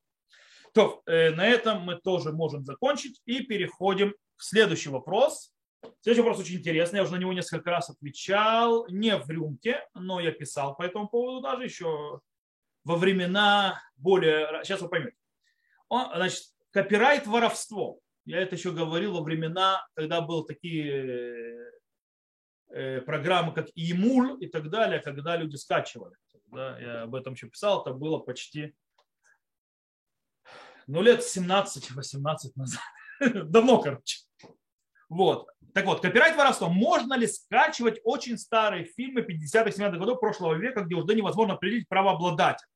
[0.73, 5.53] То, э, на этом мы тоже можем закончить и переходим к следующий вопрос.
[6.01, 6.97] Следующий вопрос очень интересный.
[6.97, 8.89] Я уже на него несколько раз отвечал.
[8.89, 12.21] Не в рюмке, но я писал по этому поводу даже еще
[12.83, 14.65] во времена более...
[14.65, 15.17] Сейчас вы поймете.
[15.89, 16.43] Он, значит,
[16.73, 18.01] копирайт воровство.
[18.25, 21.73] Я это еще говорил во времена, когда были такие
[22.77, 26.17] Э, программы, как Емуль и так далее, когда люди скачивали.
[26.47, 28.75] Да, я об этом еще писал, это было почти
[30.89, 32.83] ну, лет 17-18 назад.
[33.21, 34.19] Давно, короче.
[35.09, 35.49] Вот.
[35.73, 36.69] Так вот, копирайт воровство.
[36.69, 41.89] Можно ли скачивать очень старые фильмы 50-х, 70-х годов прошлого века, где уже невозможно определить
[41.89, 42.69] правообладателя?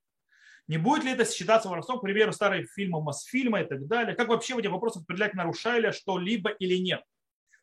[0.68, 4.14] Не будет ли это считаться воровством, к примеру, старые фильмы Мосфильма и так далее?
[4.14, 7.02] Как вообще в этих вопросах определять, нарушали что-либо или нет?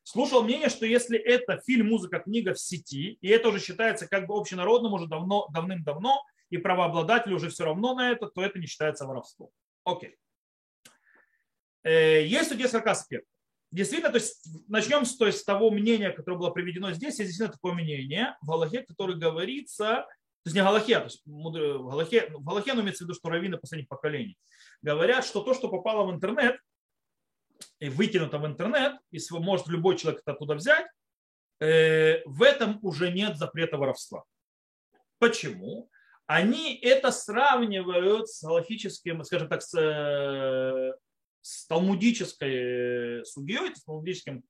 [0.06, 4.28] слушал мнение, что если это фильм, музыка, книга в сети, и это уже считается как
[4.28, 8.68] бы общенародным уже давно, давным-давно, и правообладатель уже все равно на это, то это не
[8.68, 9.50] считается воровством.
[9.84, 10.16] Окей.
[11.84, 13.30] Э, есть тут несколько аспектов.
[13.72, 17.20] Действительно, то есть начнем с, то есть, с того мнения, которое было приведено здесь.
[17.20, 20.06] Есть действительно такое мнение в Галахе, которое говорится,
[20.46, 23.30] то есть не Галахе, то есть в Галахе, в Галахе но имеется в виду, что
[23.30, 24.38] раввины последних поколений,
[24.84, 26.60] говорят, что то, что попало в интернет,
[27.80, 30.86] и выкинуто в интернет, и может любой человек это оттуда взять,
[31.62, 34.24] э, в этом уже нет запрета воровства.
[35.18, 35.90] Почему?
[36.28, 40.94] Они это сравнивают с галахическим, скажем так, с, э,
[41.42, 44.44] с талмудической э, судьей, с талмудическим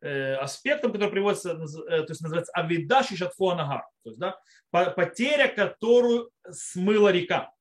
[0.00, 4.40] аспектом, который приводится, то есть называется авидаш и шатфуанагар, то есть да,
[4.70, 7.52] потеря, которую смыла река.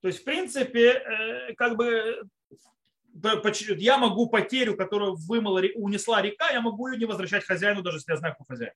[0.00, 2.28] То есть, в принципе, как бы
[3.76, 8.12] я могу потерю, которую вымыла, унесла река, я могу ее не возвращать хозяину, даже если
[8.12, 8.72] я знаю, кто хозяин.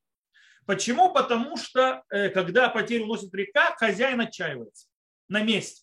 [0.67, 1.13] Почему?
[1.13, 4.87] Потому что э, когда потерю уносит река, хозяин отчаивается
[5.29, 5.83] на месте.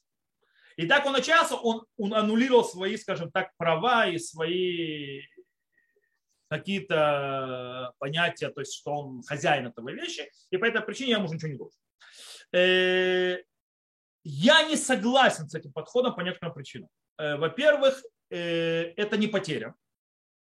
[0.78, 5.22] И так он отчаялся, он, он аннулировал свои, скажем так, права и свои
[6.50, 11.32] какие-то понятия, то есть что он хозяин этого вещи, и по этой причине я ему
[11.32, 11.80] ничего не должен.
[12.52, 13.38] Э,
[14.24, 16.90] я не согласен с этим подходом по некоторым причинам.
[17.18, 19.76] Э, во-первых, э, это не потеря.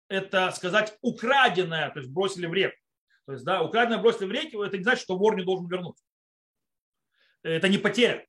[0.09, 2.77] Это, сказать, украденное, то есть бросили в реку.
[3.27, 5.99] То есть, да, украденное бросили в реку, это не значит, что вор не должен вернуть.
[7.43, 8.27] Это не потеря.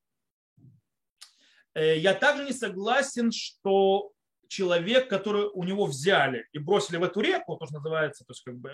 [1.74, 4.12] Я также не согласен, что
[4.50, 8.44] человек, который у него взяли и бросили в эту реку, то, что называется, то есть
[8.44, 8.74] как бы,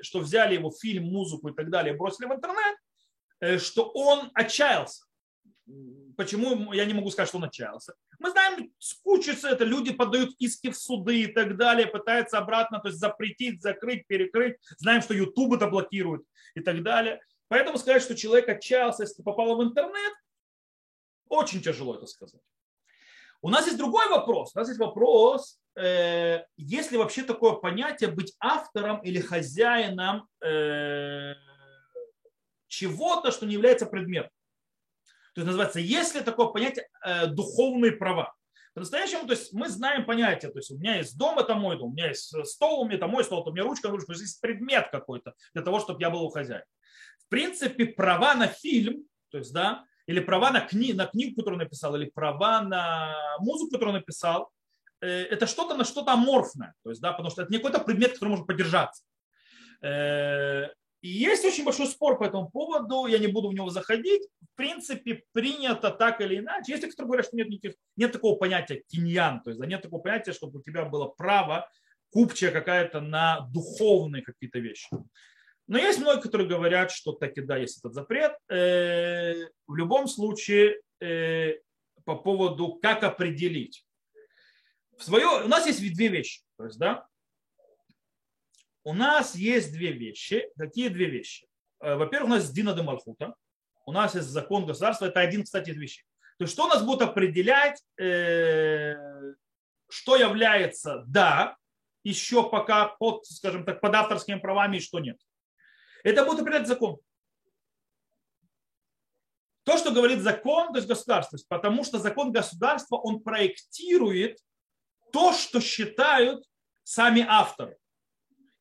[0.00, 5.04] что взяли его фильм, музыку и так далее, бросили в интернет, что он отчаялся.
[6.16, 7.94] Почему я не могу сказать, что он отчаялся?
[8.20, 12.88] Мы знаем, скучится это, люди подают иски в суды и так далее, пытаются обратно то
[12.88, 14.56] есть запретить, закрыть, перекрыть.
[14.78, 16.22] Знаем, что YouTube это блокирует
[16.54, 17.20] и так далее.
[17.48, 20.14] Поэтому сказать, что человек отчаялся, если попало в интернет,
[21.28, 22.40] очень тяжело это сказать.
[23.46, 24.50] У нас есть другой вопрос.
[24.56, 31.34] У нас есть вопрос, э, есть ли вообще такое понятие быть автором или хозяином э,
[32.66, 34.32] чего-то, что не является предметом.
[35.36, 38.34] То есть называется, есть ли такое понятие э, духовные права.
[38.74, 41.90] По-настоящему, то есть мы знаем понятие, то есть у меня есть дом, это мой дом,
[41.90, 44.22] у меня есть стол, у меня это мой стол, у меня ручка, ручка, то есть
[44.22, 46.64] есть предмет какой-то для того, чтобы я был у хозяина.
[47.24, 51.58] В принципе, права на фильм, то есть, да, или права на, кни, на книгу, которую
[51.58, 54.50] написал, или права на музыку, которую написал,
[55.00, 58.12] э, это что-то на что-то аморфное, то есть, да, потому что это не какой-то предмет,
[58.12, 59.02] который может поддержаться.
[59.82, 60.68] Э,
[61.02, 64.22] и есть очень большой спор по этому поводу, я не буду в него заходить.
[64.40, 66.72] В принципе, принято так или иначе.
[66.72, 69.82] Есть те, кто говорят, что нет, никаких, нет такого понятия киньян, то есть да, нет
[69.82, 71.68] такого понятия, чтобы у тебя было право
[72.10, 74.88] купчая какая-то на духовные какие-то вещи.
[75.68, 78.36] Но есть многие, которые говорят, что таки да, есть этот запрет.
[78.48, 81.54] Э, в любом случае, э,
[82.04, 83.84] по поводу, как определить.
[84.96, 86.42] В свое, у нас есть две вещи.
[86.56, 87.06] То есть, да,
[88.84, 90.48] у нас есть две вещи.
[90.56, 91.48] Какие две вещи?
[91.80, 93.34] Э, во-первых, у нас Дина де Малхута.
[93.86, 95.06] У нас есть закон государства.
[95.06, 96.04] Это один, кстати, из вещей.
[96.38, 97.82] То есть, что у нас будет определять,
[99.88, 101.56] что является да,
[102.04, 105.18] еще пока под, скажем так, под авторскими правами и что нет.
[106.04, 106.98] Это будет определять закон.
[109.64, 114.38] То, что говорит закон, то есть государство, потому что закон государства, он проектирует
[115.12, 116.44] то, что считают
[116.84, 117.76] сами авторы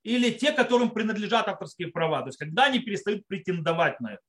[0.02, 2.22] или те, которым принадлежат авторские права.
[2.22, 4.24] То есть когда они перестают претендовать на это.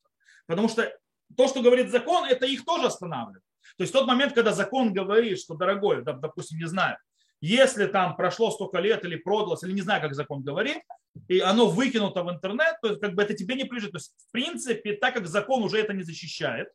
[0.45, 0.91] Потому что
[1.35, 3.43] то, что говорит закон, это их тоже останавливает.
[3.77, 6.97] То есть тот момент, когда закон говорит, что, дорогой, допустим, не знаю,
[7.41, 10.81] если там прошло столько лет или продалось, или не знаю, как закон говорит,
[11.27, 13.91] и оно выкинуто в интернет, то есть как бы это тебе не прижит.
[13.91, 16.69] То есть в принципе, так как закон уже это не защищает,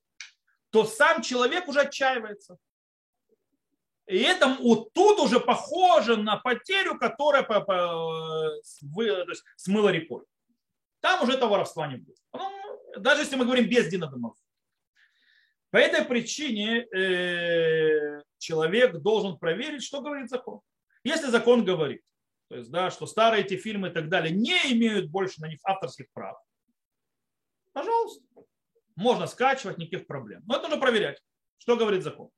[0.71, 2.57] то сам человек уже отчаивается.
[4.07, 9.91] И это вот тут уже похоже на потерю, которая по, по, вы, то есть, смыла
[9.91, 10.25] рекой.
[11.01, 12.19] Там уже этого воровства не будет.
[12.33, 12.51] Ну,
[12.99, 14.37] даже если мы говорим без динодомов.
[15.71, 20.61] По этой причине э, человек должен проверить, что говорит закон.
[21.05, 22.03] Если закон говорит,
[22.53, 25.59] то есть, да, что старые эти фильмы и так далее не имеют больше на них
[25.65, 26.37] авторских прав,
[27.73, 28.23] пожалуйста,
[28.95, 30.43] можно скачивать, никаких проблем.
[30.45, 31.19] Но это нужно проверять,
[31.57, 32.29] что говорит закон.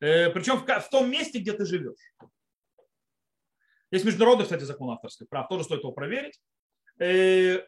[0.00, 2.12] Э, Причем в том месте, где ты живешь.
[3.90, 6.38] Есть международный, кстати, закон авторских прав, тоже стоит его проверить.
[6.98, 7.66] Э,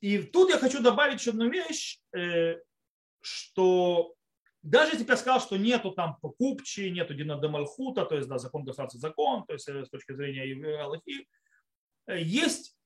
[0.00, 2.56] и тут я хочу добавить еще одну вещь, э,
[3.20, 4.16] что
[4.66, 8.64] даже если бы я сказал, что нету там покупчи, нету динадемальхута, то есть да, закон
[8.64, 11.28] государства закон, то есть с точки зрения Аллахи,
[12.08, 12.76] есть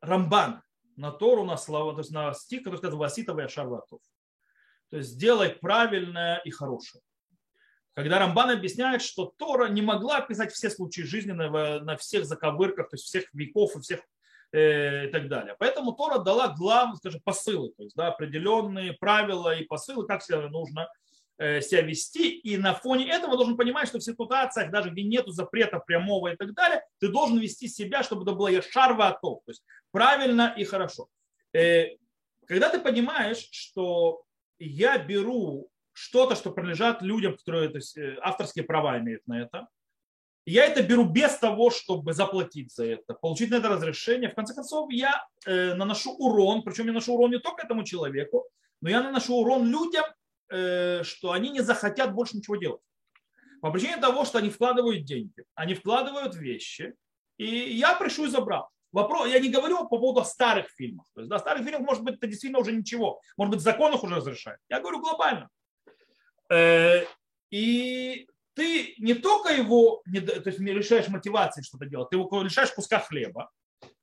[0.00, 0.62] Рамбан
[0.96, 4.00] на Тору, на слова, то есть на стих, который сказал Васитова и Шарватов.
[4.90, 7.02] То есть сделай правильное и хорошее
[7.94, 12.88] когда Рамбан объясняет, что Тора не могла описать все случаи жизни на, на всех заковырках,
[12.88, 14.02] то есть всех веков и всех э,
[14.52, 15.54] и так далее.
[15.58, 20.48] Поэтому Тора дала главные, скажем, посылы, то есть да, определенные правила и посылы, как себя
[20.48, 20.88] нужно
[21.38, 22.38] э, себя вести.
[22.38, 26.36] И на фоне этого должен понимать, что в ситуациях, даже где нет запрета прямого и
[26.36, 31.08] так далее, ты должен вести себя, чтобы это было яшарва то есть правильно и хорошо.
[31.52, 31.96] Э,
[32.46, 34.22] когда ты понимаешь, что
[34.58, 39.68] я беру что-то, что принадлежат людям, которые то есть, э, авторские права имеют на это.
[40.46, 44.30] Я это беру без того, чтобы заплатить за это, получить на это разрешение.
[44.30, 48.48] В конце концов, я э, наношу урон, причем я наношу урон не только этому человеку,
[48.80, 50.04] но я наношу урон людям,
[50.50, 52.80] э, что они не захотят больше ничего делать.
[53.60, 56.94] По причине того, что они вкладывают деньги, они вкладывают вещи,
[57.36, 58.70] и я пришел и забрал.
[58.92, 61.06] Вопрос, я не говорю по поводу старых фильмов.
[61.14, 63.20] То есть, да, старых фильмов, может быть, это действительно уже ничего.
[63.36, 64.58] Может быть, закон уже разрешает.
[64.68, 65.48] Я говорю глобально.
[66.50, 67.04] Э,
[67.50, 68.26] и
[68.60, 72.98] ты не только его, то есть не лишаешь мотивации что-то делать, ты его лишаешь куска
[72.98, 73.50] хлеба.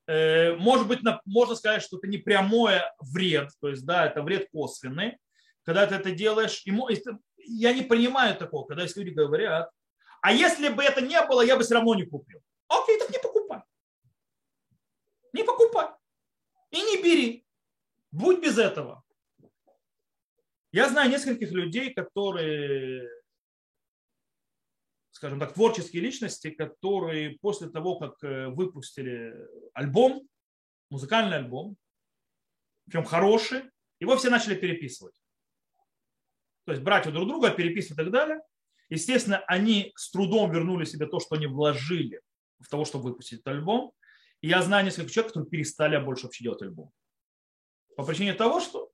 [0.07, 4.49] Э, может быть, можно сказать, что это не прямой вред, то есть, да, это вред
[4.51, 5.19] косвенный.
[5.61, 6.89] Когда ты это делаешь, ему,
[7.37, 9.69] я не понимаю такого, когда есть люди говорят,
[10.23, 12.41] а если бы это не было, я бы все равно не купил.
[12.67, 13.61] Окей, так не покупай.
[15.33, 15.89] Не покупай.
[16.71, 17.45] И не бери.
[18.09, 19.03] Будь без этого.
[20.71, 23.07] Я знаю нескольких людей, которые,
[25.17, 29.33] скажем так, творческие личности, которые после того, как э, выпустили
[29.73, 30.29] альбом,
[30.91, 31.75] музыкальный альбом,
[32.85, 33.63] причем хороший,
[33.99, 35.15] его все начали переписывать.
[36.65, 38.39] То есть брать у друг друга, переписывать и так далее.
[38.89, 42.21] Естественно, они с трудом вернули себе то, что они вложили
[42.59, 43.93] в того, чтобы выпустить этот альбом.
[44.41, 46.91] И я знаю несколько человек, которые перестали больше вообще делать альбом.
[47.95, 48.91] По причине того, что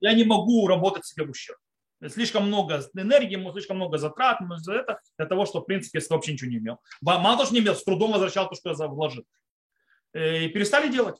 [0.00, 1.58] я не могу работать себе в ущерб.
[2.08, 6.32] Слишком много энергии, слишком много затрат за это, для того, чтобы, в принципе, я вообще
[6.32, 6.80] ничего не имел.
[7.00, 9.24] Мало того, что не имел, с трудом возвращал то, что я вложил.
[10.12, 11.16] Э, и перестали делать.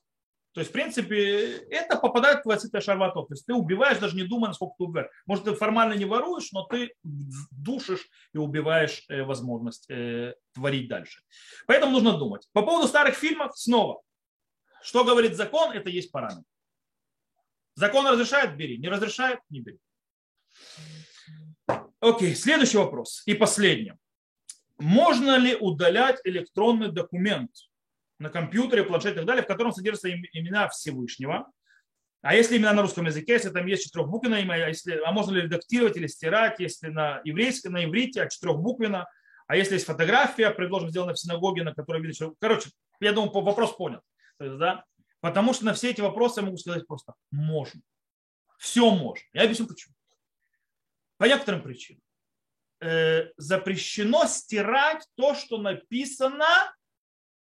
[0.54, 3.26] То есть, в принципе, это попадает в твой шарватов.
[3.26, 5.10] То есть ты убиваешь, даже не думая, насколько ты убиваешь.
[5.26, 11.22] Может, ты формально не воруешь, но ты душишь и убиваешь э, возможность э, творить дальше.
[11.66, 12.48] Поэтому нужно думать.
[12.52, 14.00] По поводу старых фильмов, снова.
[14.80, 16.44] Что говорит закон, это есть параметр.
[17.74, 18.78] Закон разрешает– бери.
[18.78, 19.80] Не разрешает– не бери.
[22.00, 23.94] Окей, следующий вопрос и последний.
[24.78, 27.50] Можно ли удалять электронный документ
[28.18, 31.50] на компьютере, планшете и так далее, в котором содержатся имена Всевышнего?
[32.22, 35.32] А если именно на русском языке, если там есть четырехбуквенное имя, а, если, а можно
[35.32, 39.06] ли редактировать или стирать, если на еврейском, на иврите, а четырехбуквенно,
[39.46, 42.34] а если есть фотография, предложена сделана в синагоге, на которой видно, что...
[42.40, 44.00] Короче, я думаю, вопрос понял.
[44.38, 44.84] То есть, да,
[45.24, 47.80] Потому что на все эти вопросы я могу сказать просто можно.
[48.58, 49.24] Все можно.
[49.32, 49.93] Я объясню почему.
[51.16, 52.02] По некоторым причинам.
[52.80, 56.74] Э, запрещено стирать то, что написано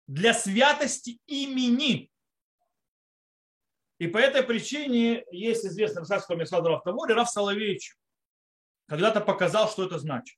[0.08, 2.12] для святости имени.
[4.00, 7.96] И по этой причине есть известный рассказ, сказал в Таворе, Раф Соловейевич
[8.88, 10.38] когда-то показал, что это значит.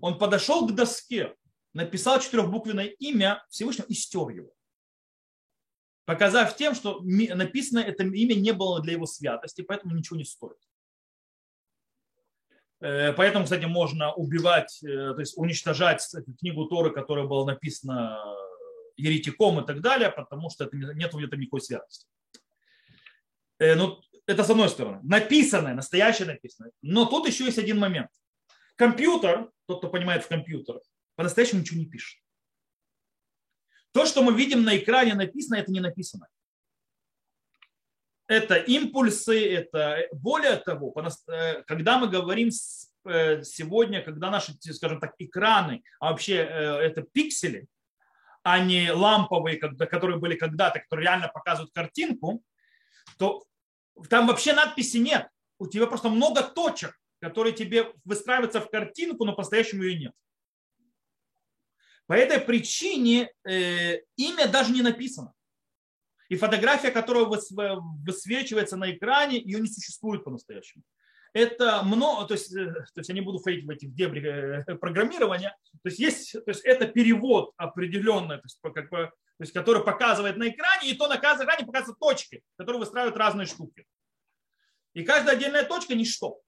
[0.00, 1.36] Он подошел к доске,
[1.72, 4.52] написал четырехбуквенное имя Всевышнего и стер его
[6.10, 10.58] показав тем, что написано это имя не было для его святости, поэтому ничего не стоит.
[12.80, 16.06] Э, поэтому, кстати, можно убивать, э, то есть уничтожать
[16.38, 18.18] книгу Торы, которая была написана
[18.96, 22.06] еретиком и так далее, потому что это нет в этом никакой святости.
[23.58, 25.00] Э, ну, это с одной стороны.
[25.02, 26.72] Написанное, настоящее написанное.
[26.82, 28.10] Но тут еще есть один момент.
[28.76, 30.82] Компьютер, тот, кто понимает в компьютерах,
[31.16, 32.18] по-настоящему ничего не пишет.
[33.92, 36.28] То, что мы видим на экране написано, это не написано.
[38.30, 40.94] Это импульсы, это более того,
[41.26, 42.50] э, когда мы говорим
[43.04, 47.66] э, сегодня, когда наши, скажем так, экраны, а вообще э, это пиксели,
[48.44, 52.40] а не ламповые, которые были когда-то, которые реально показывают картинку,
[53.18, 53.42] то
[54.08, 55.26] там вообще надписи нет.
[55.58, 60.12] У тебя просто много точек, которые тебе выстраиваются в картинку, но по-настоящему ее нет.
[62.06, 65.34] По этой причине э, имя даже не написано.
[66.30, 70.84] И фотография, которая высвечивается на экране, ее не существует по-настоящему.
[71.32, 74.74] Это много, то есть, э, то есть я не буду ходить в этих дебри э,
[74.76, 75.56] программирования.
[75.82, 79.84] То есть, есть, то есть это перевод определенный, то есть, как бы, то есть, который
[79.84, 83.84] показывает на экране, и то на каждом экране показываются точки, которые выстраивают разные штуки.
[84.94, 86.40] И каждая отдельная точка– ничто.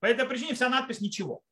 [0.00, 1.42] По этой причине вся надпись– ничего.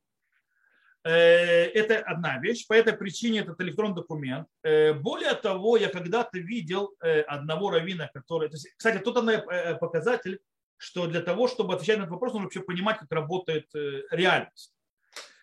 [1.02, 2.66] Э, это одна вещь.
[2.66, 4.48] По этой причине этот электронный документ.
[4.62, 8.48] Э, более того, я когда-то видел э, одного равина, который...
[8.48, 9.16] То есть, кстати, тут
[9.80, 10.40] показатель,
[10.76, 13.66] что для того, чтобы отвечать на этот вопрос, нужно вообще понимать, как работает
[14.10, 14.74] реальность.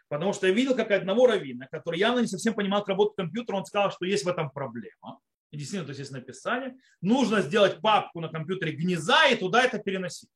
[0.10, 3.56] Потому что я видел, как одного равина, который явно не совсем понимал, как работает компьютер,
[3.56, 5.20] он сказал, что есть в этом проблема.
[5.52, 6.76] И действительно, то есть есть написание.
[7.02, 10.30] Нужно сделать папку на компьютере гнеза и туда это переносить.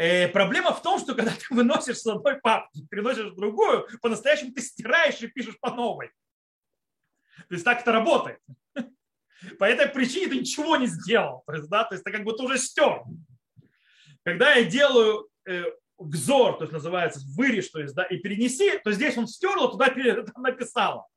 [0.00, 4.50] Э, проблема в том, что когда ты выносишь с одной папки, переносишь в другую, по-настоящему
[4.50, 6.08] ты стираешь и пишешь по новой.
[7.36, 8.38] То есть так это работает.
[9.58, 11.42] По этой причине ты ничего не сделал.
[11.46, 13.02] То есть, да, то есть ты как бы уже стер.
[14.22, 15.64] Когда я делаю э,
[15.98, 19.70] гзор, то есть называется вырежь, то есть, да, и перенеси, то здесь он стерл, а
[19.70, 19.92] туда
[20.38, 21.08] написала.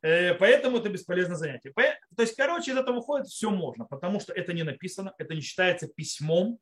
[0.00, 1.70] Э, поэтому это бесполезное занятие.
[1.74, 5.42] То есть, короче, из этого выходит все можно, потому что это не написано, это не
[5.42, 6.58] считается письмом,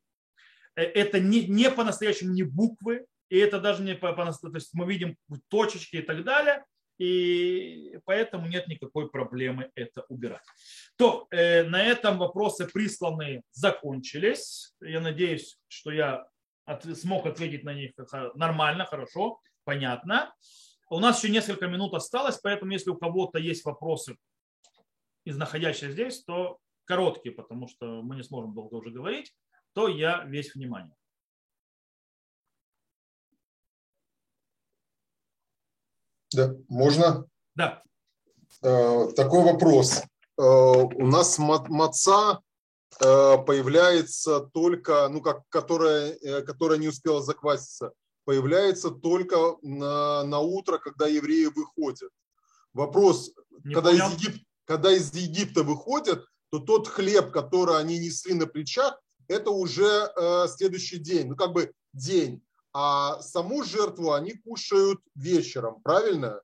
[0.75, 4.87] это не, не по-настоящему не буквы, и это даже не по, по то есть мы
[4.87, 5.17] видим
[5.49, 6.65] точечки и так далее,
[6.99, 10.45] и поэтому нет никакой проблемы это убирать.
[10.97, 14.75] То э, на этом вопросы присланные закончились.
[14.81, 16.27] Я надеюсь, что я
[16.65, 17.93] от, смог ответить на них
[18.35, 20.35] нормально, хорошо, понятно.
[20.91, 24.17] У нас еще несколько минут осталось, поэтому если у кого-то есть вопросы
[25.25, 29.35] из находящихся здесь, то короткие, потому что мы не сможем долго уже говорить,
[29.75, 30.97] то я весь внимание.
[36.33, 37.27] Да, можно?
[37.55, 37.83] Да.
[38.63, 40.03] Э, такой вопрос.
[40.39, 42.41] Э, у нас маца
[43.01, 47.93] э, появляется только, ну как, которая, которая не успела закваситься,
[48.25, 52.11] появляется только на, на утро, когда евреи выходят.
[52.73, 53.33] Вопрос,
[53.65, 59.02] когда из, Егип, когда из Египта выходят, то тот хлеб, который они несли на плечах,
[59.29, 62.43] это уже э, следующий день, ну как бы день
[62.73, 66.41] а саму жертву они кушают вечером, правильно?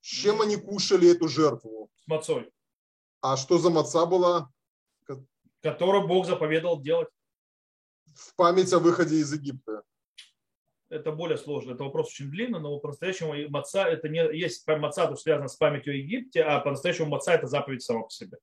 [0.00, 1.90] С чем они кушали эту жертву?
[1.96, 2.52] С мацой.
[3.20, 4.50] А что за маца была?
[5.62, 7.08] Которую Бог заповедал делать.
[8.14, 9.82] В память о выходе из Египта.
[10.90, 11.72] Это более сложно.
[11.72, 15.94] Это вопрос очень длинный, но по-настоящему маца это не есть маца, то связано с памятью
[15.94, 18.36] о Египте, а по-настоящему маца это заповедь сама по себе.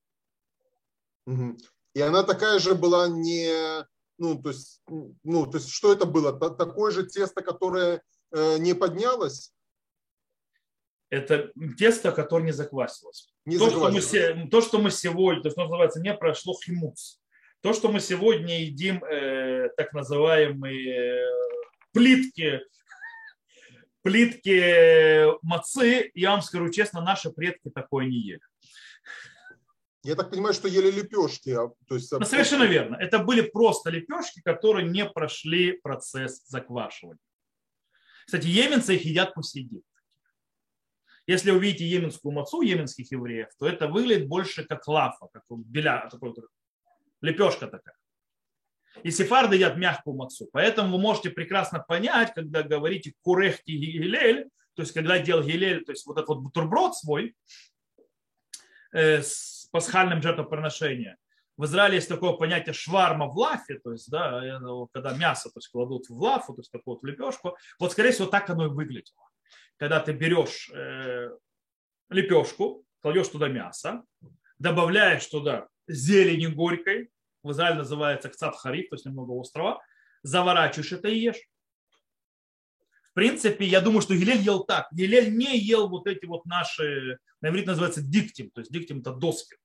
[1.26, 1.58] Угу.
[1.94, 3.84] И она такая же была не
[4.20, 6.38] ну, то есть, ну, то есть что это было?
[6.38, 9.54] Такое же тесто, которое э, не поднялось?
[11.08, 13.32] Это тесто, которое не заквасилось.
[13.46, 14.04] Не то, заквасилось.
[14.04, 17.18] Что мы, то, что мы сегодня, то, что называется, не прошло химус.
[17.62, 21.30] То, что мы сегодня едим, э, так называемые э,
[21.92, 22.60] плитки,
[24.02, 28.49] плитки мацы, я вам скажу честно, наши предки такое не ели.
[30.02, 31.50] Я так понимаю, что ели лепешки.
[31.50, 32.10] А, то есть...
[32.10, 32.96] ну, совершенно верно.
[32.96, 37.20] Это были просто лепешки, которые не прошли процесс заквашивания.
[38.24, 39.82] Кстати, йеменцы их едят по сей день.
[41.26, 46.34] Если увидите йеменскую мацу йеменских евреев, то это выглядит больше как лафа, как беля, такой,
[47.20, 47.94] лепешка такая.
[49.02, 50.48] И сефарды едят мягкую мацу.
[50.52, 55.92] Поэтому вы можете прекрасно понять, когда говорите курехти гилель, то есть когда делал гилель, то
[55.92, 57.36] есть вот этот вот бутерброд свой,
[58.92, 61.16] э, с пасхальным жертвоприношением.
[61.56, 65.58] В Израиле есть такое понятие шварма в лафе, то есть, да, э, когда мясо то
[65.58, 67.56] есть, кладут в лафу, то есть такую вот лепешку.
[67.78, 69.28] Вот, скорее всего, так оно и выглядело.
[69.76, 71.30] Когда ты берешь э,
[72.08, 74.04] лепешку, кладешь туда мясо,
[74.58, 77.10] добавляешь туда зелени горькой,
[77.42, 79.82] в Израиле называется кцат хариф, то есть немного острова,
[80.22, 81.48] заворачиваешь это и ешь.
[83.10, 84.86] В принципе, я думаю, что Гилель ел так.
[84.92, 89.12] Гилель не ел вот эти вот наши, на иврите называется диктим, то есть диктим это
[89.12, 89.56] доски.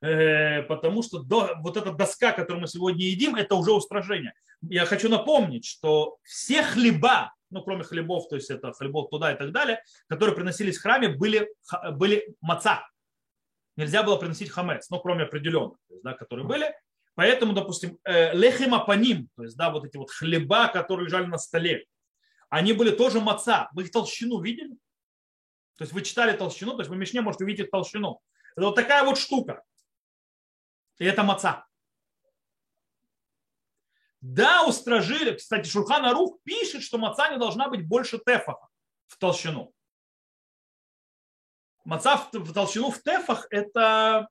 [0.00, 4.34] Э, потому что до, вот эта доска, которую мы сегодня едим, это уже устражение.
[4.62, 9.36] Я хочу напомнить, что все хлеба, ну кроме хлебов, то есть это хлебов туда и
[9.36, 11.48] так далее, которые приносились в храме, были,
[11.92, 12.88] были маца.
[13.76, 16.74] Нельзя было приносить хамец, ну кроме определенных, то есть, да, которые были.
[17.14, 21.84] Поэтому, допустим, э, лехемапаним, то есть да, вот эти вот хлеба, которые лежали на столе,
[22.48, 23.70] они были тоже маца.
[23.72, 24.74] Вы их толщину видели?
[25.78, 28.20] То есть вы читали толщину, то есть вы в Мишне можете увидеть толщину.
[28.56, 29.62] Это вот такая вот штука.
[30.98, 31.66] И это маца.
[34.20, 35.34] Да, устражили.
[35.34, 38.68] Кстати, Шурхан Арух пишет, что маца не должна быть больше тефаха
[39.08, 39.72] в толщину.
[41.84, 44.28] Маца в толщину в тефах это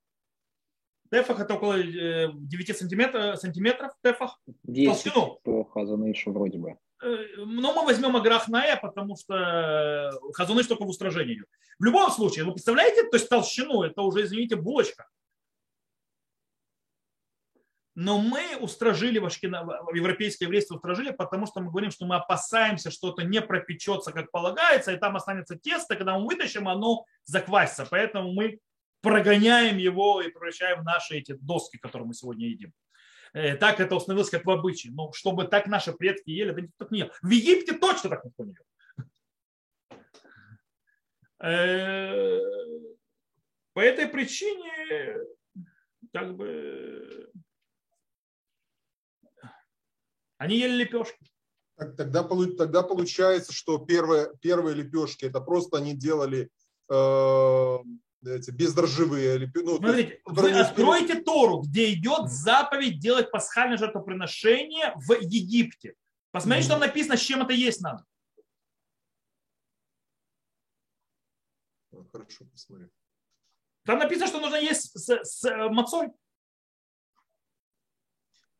[1.11, 4.39] тефах это около 9 э, сантиметров, сантиметров тефах.
[4.63, 5.39] 10 толщину.
[5.43, 6.77] по Хазанышу вроде бы.
[7.03, 11.47] Э, но мы возьмем Аграхная, потому что Хазуныш только в устражении идет.
[11.79, 15.07] В любом случае, вы представляете, то есть толщину, это уже, извините, булочка.
[17.93, 23.11] Но мы устражили, в европейское еврейство устражили, потому что мы говорим, что мы опасаемся, что
[23.11, 27.85] это не пропечется, как полагается, и там останется тесто, когда мы вытащим, оно заквасится.
[27.89, 28.59] Поэтому мы
[29.01, 32.73] прогоняем его и превращаем в наши эти доски, которые мы сегодня едим.
[33.33, 34.93] Э, так это установилось как в обычае.
[34.93, 37.11] Но чтобы так наши предки ели, это никто так не ел.
[37.21, 38.65] В Египте точно так никто не ел.
[41.39, 42.39] Э,
[43.73, 45.17] по этой причине,
[46.13, 47.30] как бы,
[50.41, 51.31] они ели лепешки.
[51.77, 56.49] Тогда, тогда получается, что первые, первые лепешки это просто они делали
[56.89, 57.77] э,
[58.25, 59.51] эти бездрожжевые.
[59.53, 65.93] Ну, Смотрите, вы откроете Тору, где идет заповедь делать пасхальное жертвоприношение в Египте.
[66.31, 68.03] Посмотрите, что там написано, с чем это есть надо.
[72.11, 72.89] Хорошо, посмотрим.
[73.85, 76.11] Там написано, что нужно есть с, с э, мацой.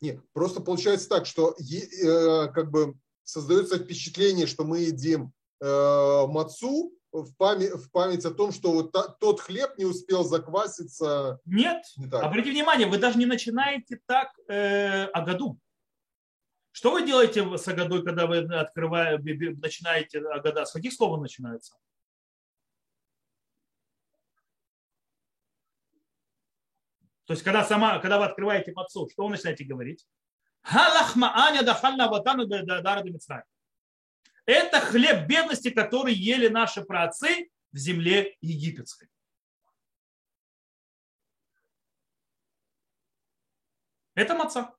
[0.02, 5.32] Нет, просто получается так, что э, как бы создается впечатление, что мы едим
[5.62, 10.24] э, мацу в память, в память о том, что вот та, тот хлеб не успел
[10.24, 11.40] закваситься.
[11.46, 11.84] Нет.
[11.98, 12.24] Не так.
[12.24, 15.60] Обратите внимание, вы даже не начинаете так э, о году.
[16.72, 20.66] Что вы делаете с Агадой, когда вы открываете, начинаете Агада?
[20.66, 21.76] С каких слов он начинается?
[27.32, 30.06] То есть, когда, сама, когда вы открываете мацу, что вы начинаете говорить?
[34.46, 39.08] Это хлеб бедности, который ели наши праотцы в земле египетской.
[44.14, 44.76] Это маца.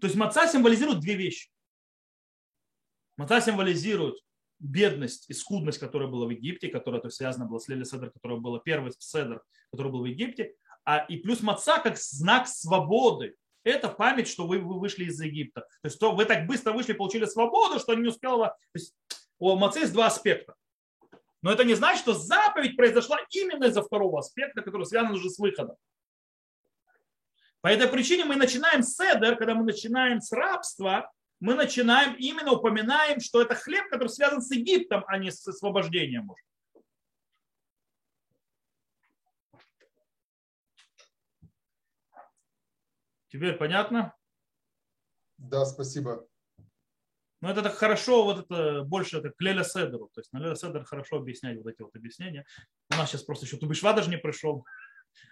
[0.00, 1.50] То есть маца символизирует две вещи.
[3.16, 4.24] Маца символизирует
[4.60, 8.12] бедность и скудность, которая была в Египте, которая то есть, связана была с Лели Седр,
[8.12, 9.42] которая была первый Седр,
[9.72, 10.54] который был в Египте,
[10.84, 13.34] а и плюс маца как знак свободы.
[13.62, 15.60] Это память, что вы, вы вышли из Египта.
[15.60, 18.48] То есть то вы так быстро вышли, получили свободу, что не успела.
[18.48, 18.94] То есть
[19.38, 20.54] у мацы есть два аспекта.
[21.42, 25.38] Но это не значит, что заповедь произошла именно из-за второго аспекта, который связан уже с
[25.38, 25.76] выходом.
[27.60, 31.10] По этой причине мы начинаем седер, когда мы начинаем с рабства,
[31.40, 36.24] мы начинаем именно упоминаем, что это хлеб, который связан с Египтом, а не с освобождением.
[36.24, 36.44] Может.
[43.30, 44.14] Теперь понятно?
[45.38, 46.26] Да, спасибо.
[47.40, 50.10] Ну, это так хорошо, вот это больше это к Леля Седеру.
[50.12, 52.44] То есть на Леля Седер хорошо объяснять вот эти вот объяснения.
[52.90, 54.66] У нас сейчас просто еще Тубишва даже не пришел.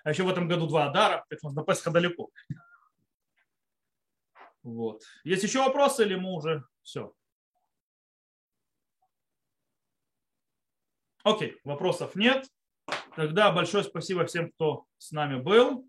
[0.04, 2.30] А еще в этом году два Адара, так что на Песха далеко.
[4.62, 5.02] Вот.
[5.24, 7.12] Есть еще вопросы или мы уже все?
[11.24, 12.46] Окей, вопросов нет.
[13.16, 15.86] Тогда большое спасибо всем, кто с нами был.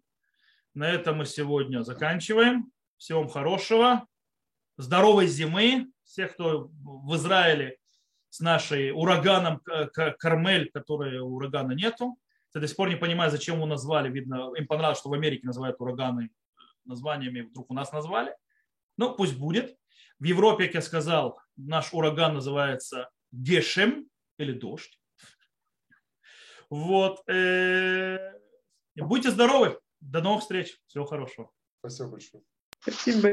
[0.73, 2.71] На этом мы сегодня заканчиваем.
[2.97, 4.07] Всего вам хорошего.
[4.77, 5.91] Здоровой зимы.
[6.03, 7.77] Всех, кто в Израиле
[8.29, 9.61] с нашей ураганом
[10.19, 12.17] Кармель, которой урагана нету.
[12.53, 14.09] Я до сих пор не понимаю, зачем его назвали.
[14.09, 16.29] Видно, им понравилось, что в Америке называют ураганы
[16.85, 18.35] названиями, вдруг у нас назвали.
[18.97, 19.77] Ну, пусть будет.
[20.19, 24.99] В Европе, как я сказал, наш ураган называется Гешем или дождь.
[26.69, 27.27] Вот.
[27.29, 28.33] Э,
[28.95, 29.79] будьте здоровы.
[30.01, 30.77] До новых встреч.
[30.87, 31.51] Всего хорошего.
[31.79, 32.43] Спасибо большое.
[32.81, 33.29] Спасибо.